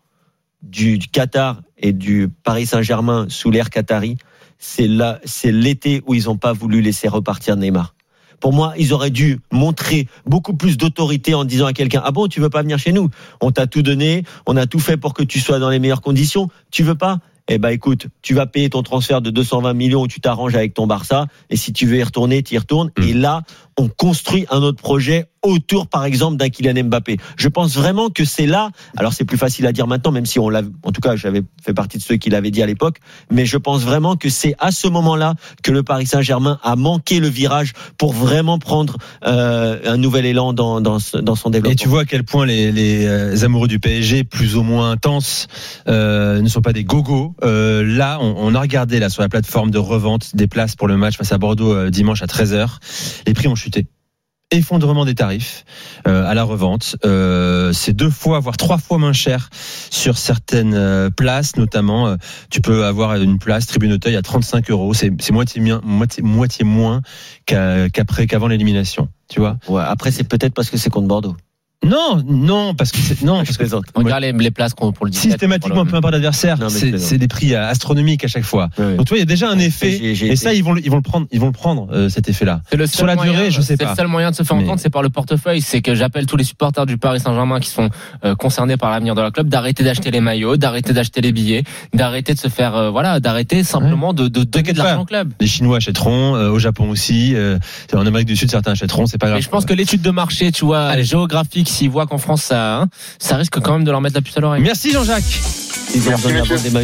du, 0.63 0.99
du 0.99 1.09
Qatar 1.09 1.61
et 1.79 1.93
du 1.93 2.29
Paris 2.45 2.67
Saint-Germain 2.67 3.27
sous 3.29 3.51
l'ère 3.51 3.69
qatari. 3.71 4.17
C'est 4.65 4.87
là, 4.87 5.19
c'est 5.25 5.51
l'été 5.51 6.05
où 6.07 6.15
ils 6.15 6.27
n'ont 6.27 6.37
pas 6.37 6.53
voulu 6.53 6.83
laisser 6.83 7.09
repartir 7.09 7.57
Neymar. 7.57 7.97
Pour 8.39 8.53
moi, 8.53 8.75
ils 8.79 8.93
auraient 8.93 9.11
dû 9.11 9.41
montrer 9.51 10.07
beaucoup 10.25 10.55
plus 10.55 10.77
d'autorité 10.77 11.35
en 11.35 11.45
disant 11.45 11.67
à 11.67 11.73
quelqu'un 11.73 12.01
Ah 12.05 12.13
bon, 12.13 12.29
tu 12.29 12.39
veux 12.39 12.49
pas 12.49 12.63
venir 12.63 12.79
chez 12.79 12.93
nous? 12.93 13.11
On 13.41 13.51
t'a 13.51 13.67
tout 13.67 13.83
donné, 13.83 14.23
on 14.47 14.57
a 14.57 14.67
tout 14.67 14.79
fait 14.79 14.97
pour 14.97 15.15
que 15.15 15.25
tu 15.25 15.41
sois 15.41 15.59
dans 15.59 15.69
les 15.69 15.81
meilleures 15.81 16.01
conditions. 16.01 16.49
Tu 16.71 16.85
veux 16.85 16.95
pas? 16.95 17.19
Eh 17.49 17.59
ben 17.59 17.71
écoute, 17.71 18.07
tu 18.23 18.35
vas 18.35 18.47
payer 18.47 18.71
ton 18.71 18.85
transfert 18.85 19.21
de 19.21 19.31
220 19.31 19.75
millions 19.75 20.03
où 20.03 20.07
tu 20.07 20.21
t'arranges 20.21 20.55
avec 20.55 20.75
ton 20.75 20.87
Barça. 20.87 21.27
Et 21.51 21.57
si 21.57 21.73
tu 21.73 21.87
veux 21.87 21.97
y 21.97 22.03
retourner, 22.05 22.45
tu 22.45 22.55
y 22.55 22.59
retournes. 22.59 22.93
Mm. 22.97 23.03
Et 23.03 23.15
là, 23.15 23.43
on 23.79 23.89
construit 23.89 24.47
un 24.51 24.63
autre 24.63 24.81
projet 24.81 25.27
autour, 25.43 25.89
par 25.89 26.05
exemple, 26.05 26.37
d'un 26.37 26.49
Kylian 26.49 26.85
Mbappé. 26.85 27.17
Je 27.37 27.49
pense 27.49 27.75
vraiment 27.75 28.11
que 28.11 28.25
c'est 28.25 28.47
là. 28.47 28.71
Alors 28.97 29.13
c'est 29.13 29.25
plus 29.25 29.37
facile 29.37 29.67
à 29.67 29.73
dire 29.73 29.87
maintenant, 29.87 30.13
même 30.13 30.27
si 30.27 30.39
on 30.39 30.49
l'a. 30.49 30.63
En 30.85 30.93
tout 30.93 31.01
cas, 31.01 31.17
j'avais 31.17 31.43
fait 31.65 31.75
partie 31.75 31.99
de 31.99 32.03
ceux 32.03 32.17
qui 32.17 32.31
l'avaient 32.31 32.51
dit 32.53 32.63
à 32.63 32.67
l'époque. 32.67 32.99
Mais 33.31 33.45
je 33.45 33.57
pense 33.57 33.83
vraiment 33.83 34.17
que 34.17 34.29
c'est 34.29 34.55
à 34.59 34.71
ce 34.71 34.87
moment-là 34.89 35.35
que 35.63 35.73
le 35.73 35.83
Paris 35.83 36.07
Saint-Germain 36.07 36.59
a 36.63 36.77
manqué 36.77 37.19
le 37.19 37.29
virage 37.29 37.73
pour 37.99 38.13
vraiment 38.13 38.59
prendre 38.59 38.99
euh, 39.27 39.81
un 39.85 39.97
nouvel 39.97 40.27
élan 40.27 40.53
dans, 40.53 40.81
dans, 40.81 41.01
son 41.01 41.51
développement. 41.51 41.73
Et 41.73 41.77
tu 41.77 41.89
vois 41.89 42.03
à 42.03 42.05
quel 42.05 42.23
point 42.23 42.47
les, 42.47 42.71
les 42.71 43.07
euh, 43.07 43.45
amoureux 43.45 43.69
du 43.69 43.81
PSG, 43.81 44.23
plus 44.23 44.57
ou 44.57 44.63
moins 44.63 44.93
intenses, 44.93 45.49
euh, 45.89 46.41
ne 46.41 46.49
sont 46.49 46.63
pas 46.63 46.73
des 46.73 46.85
gogos. 46.85 47.35
Euh, 47.43 47.83
là, 47.85 48.19
on, 48.21 48.35
on 48.39 48.55
a 48.55 48.61
regardé 48.61 49.01
là 49.01 49.09
sur 49.09 49.23
la 49.23 49.29
plateforme 49.29 49.73
de 49.73 49.79
revente 49.79 50.37
des 50.37 50.47
places 50.47 50.77
pour 50.77 50.87
le 50.87 50.97
match 50.97 51.17
face 51.17 51.33
à 51.33 51.39
Bordeaux 51.39 51.91
dimanche 51.91 52.23
à 52.23 52.27
13h. 52.27 52.69
Les 53.27 53.35
prix 53.35 53.49
ont 53.49 53.57
Effondrement 54.55 55.07
des 55.07 55.15
tarifs 55.15 55.65
euh, 56.07 56.27
à 56.27 56.35
la 56.35 56.43
revente. 56.43 56.97
Euh, 57.07 57.73
c'est 57.73 57.95
deux 57.95 58.11
fois, 58.11 58.39
voire 58.39 58.59
trois 58.59 58.77
fois 58.77 58.99
moins 58.99 59.15
cher 59.15 59.49
sur 59.91 60.19
certaines 60.19 60.75
euh, 60.75 61.09
places, 61.09 61.57
notamment. 61.57 62.17
tu 62.51 62.61
peux 62.61 62.85
avoir 62.85 63.15
une 63.15 63.39
place 63.39 63.67
tribune 63.67 63.93
Auteuil 63.95 64.17
à 64.17 64.23
35 64.23 64.71
euros. 64.71 64.93
C'est 64.93 65.31
moitié, 65.31 65.63
moins 66.65 67.01
qu'après, 67.47 68.27
qu'avant 68.27 68.49
l'élimination. 68.49 69.09
Tu 69.29 69.41
vois 69.41 69.57
Ouais, 69.69 69.83
après, 69.83 70.11
c'est 70.11 70.25
peut-être 70.25 70.53
parce 70.53 70.69
que 70.69 70.77
c'est 70.77 70.91
contre 70.91 71.09
Bordeaux. 71.09 71.35
Non, 71.85 72.23
non, 72.27 72.75
parce 72.75 72.93
que 72.93 72.99
c'est 72.99 73.23
non, 73.23 73.39
parce 73.45 73.57
que. 73.57 73.65
Regarde 73.95 74.23
les, 74.23 74.33
les 74.33 74.51
places 74.53 74.73
qu'on- 74.73 74.93
pour 74.93 75.05
le 75.05 75.11
17. 75.11 75.33
systématiquement, 75.33 75.85
peu 75.85 75.97
importe 75.97 76.13
l'adversaire, 76.13 76.57
Non, 76.59 76.69
c'est 76.69 76.97
c'est 76.99 77.19
des 77.19 77.27
prix 77.29 77.55
euh, 77.55 77.67
astronomiques 77.69 78.25
à 78.25 78.29
chaque 78.29 78.45
fois. 78.45 78.69
Donc 78.79 79.05
tu 79.05 79.09
vois, 79.11 79.17
il 79.17 79.21
y 79.21 79.23
a 79.23 79.27
déjà 79.27 79.51
un 79.51 79.59
effet, 79.59 79.99
J'ai- 80.01 80.15
j'ai 80.15 80.29
et 80.29 80.37
ça 80.37 80.55
ils 80.55 80.63
vont 80.63 80.77
ils 80.77 80.91
vont 80.91 80.97
le 80.97 81.03
prendre, 81.03 81.27
ils 81.33 81.41
vont 81.41 81.47
le 81.47 81.53
prendre 81.53 81.89
euh, 81.93 82.09
cet 82.09 82.29
effet-là. 82.29 82.61
C'est 82.71 82.77
le 82.77 82.87
Sur 82.87 83.05
la 83.07 83.17
moyen, 83.17 83.33
durée, 83.33 83.51
je 83.51 83.61
sais 83.61 83.77
C'est 83.77 83.85
pas. 83.85 83.91
le 83.91 83.97
seul 83.97 84.07
moyen 84.07 84.31
de 84.31 84.37
se 84.37 84.43
faire 84.45 84.57
Mais- 84.57 84.63
entendre, 84.63 84.81
c'est 84.81 84.91
par 84.91 85.03
le 85.03 85.09
portefeuille. 85.11 85.61
C'est 85.61 85.83
que 85.83 85.95
j'appelle 85.97 86.27
tous 86.27 86.37
les 86.37 86.45
supporters 86.45 86.87
du 86.87 86.99
Paris 86.99 87.19
Saint-Germain 87.21 87.59
qui 87.59 87.69
sont 87.71 87.89
euh, 88.25 88.35
concernés 88.37 88.77
par 88.77 88.91
l'avenir 88.93 89.15
de 89.17 89.21
leur 89.21 89.33
club 89.33 89.49
d'arrêter 89.49 89.83
d'acheter 89.83 90.11
les 90.13 90.21
maillots, 90.21 90.57
d'arrêter 90.57 90.93
d'acheter 90.93 91.21
les 91.21 91.33
billets, 91.33 91.65
d'arrêter 91.95 92.35
de 92.35 92.39
se 92.39 92.49
faire, 92.49 92.77
euh, 92.77 92.91
voilà, 92.91 93.19
d'arrêter 93.19 93.65
simplement 93.65 94.13
de, 94.13 94.29
de 94.29 94.45
donner 94.45 94.73
de 94.73 94.79
l'argent 94.79 95.03
au 95.03 95.05
club. 95.05 95.33
Les 95.41 95.47
Chinois 95.49 95.79
achèteront, 95.79 96.37
euh, 96.37 96.49
au 96.51 96.59
Japon 96.61 96.89
aussi, 96.91 97.35
euh, 97.35 97.59
en 97.93 98.07
Amérique 98.07 98.29
du 98.29 98.37
Sud 98.37 98.51
certains 98.51 98.73
achèteront, 98.73 99.07
c'est 99.07 99.19
pas 99.19 99.29
grave. 99.29 99.41
Je 99.41 99.49
pense 99.49 99.65
que 99.65 99.75
l'étude 99.75 100.03
de 100.03 100.11
marché, 100.11 100.53
tu 100.53 100.65
vois, 100.65 101.01
géographique, 101.03 101.71
s'ils 101.73 101.91
voient 101.91 102.07
qu'en 102.07 102.19
France 102.19 102.43
ça, 102.45 102.77
hein, 102.77 102.89
ça 103.19 103.37
risque 103.37 103.59
quand 103.61 103.73
même 103.73 103.85
de 103.85 103.91
leur 103.91 104.01
mettre 104.01 104.15
la 104.17 104.23
puce 104.23 104.37
à 104.37 104.41
l'oreille. 104.41 104.63
Merci 104.63 104.93
Jean-Jacques. 104.93 105.41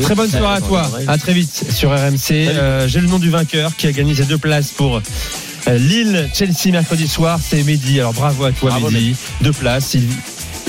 Très 0.02 0.14
bonne 0.14 0.30
soirée 0.30 0.56
à 0.56 0.60
toi. 0.60 0.90
À 1.06 1.18
très 1.18 1.32
vite 1.32 1.64
sur 1.70 1.90
RMC. 1.90 2.16
Euh, 2.30 2.88
J'ai 2.88 3.00
le 3.00 3.06
nom 3.06 3.18
du 3.18 3.30
vainqueur 3.30 3.74
qui 3.76 3.86
a 3.86 3.92
gagné 3.92 4.14
ses 4.14 4.24
deux 4.24 4.38
places 4.38 4.70
pour 4.72 4.96
euh, 5.66 5.78
Lille 5.78 6.28
Chelsea 6.34 6.70
mercredi 6.72 7.08
soir. 7.08 7.38
C'est 7.42 7.62
Mehdi. 7.62 8.00
Alors 8.00 8.12
bravo 8.14 8.44
à 8.44 8.52
toi 8.52 8.70
Bravo, 8.70 8.90
Mehdi. 8.90 9.16
Deux 9.40 9.52
places. 9.52 9.94
Il, 9.94 10.04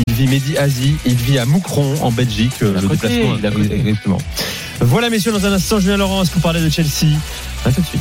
il 0.08 0.14
vit 0.14 0.28
Mehdi 0.28 0.58
Asie. 0.58 0.96
Il 1.06 1.16
vit 1.16 1.38
à 1.40 1.46
Moucron 1.46 1.96
en 2.02 2.12
Belgique. 2.12 2.54
euh, 2.62 2.80
le 2.80 2.88
côté, 2.88 3.08
déplacement. 3.10 3.64
il. 3.66 3.74
Exactement. 3.74 4.18
Voilà 4.82 5.10
messieurs 5.10 5.34
dans 5.34 5.46
un 5.46 5.52
instant 5.52 5.80
Julien 5.80 5.98
Laurence 5.98 6.30
pour 6.30 6.42
parler 6.42 6.62
de 6.62 6.70
Chelsea. 6.70 7.08
À 7.66 7.72
tout 7.72 7.82
de 7.82 7.86
suite. 7.86 7.98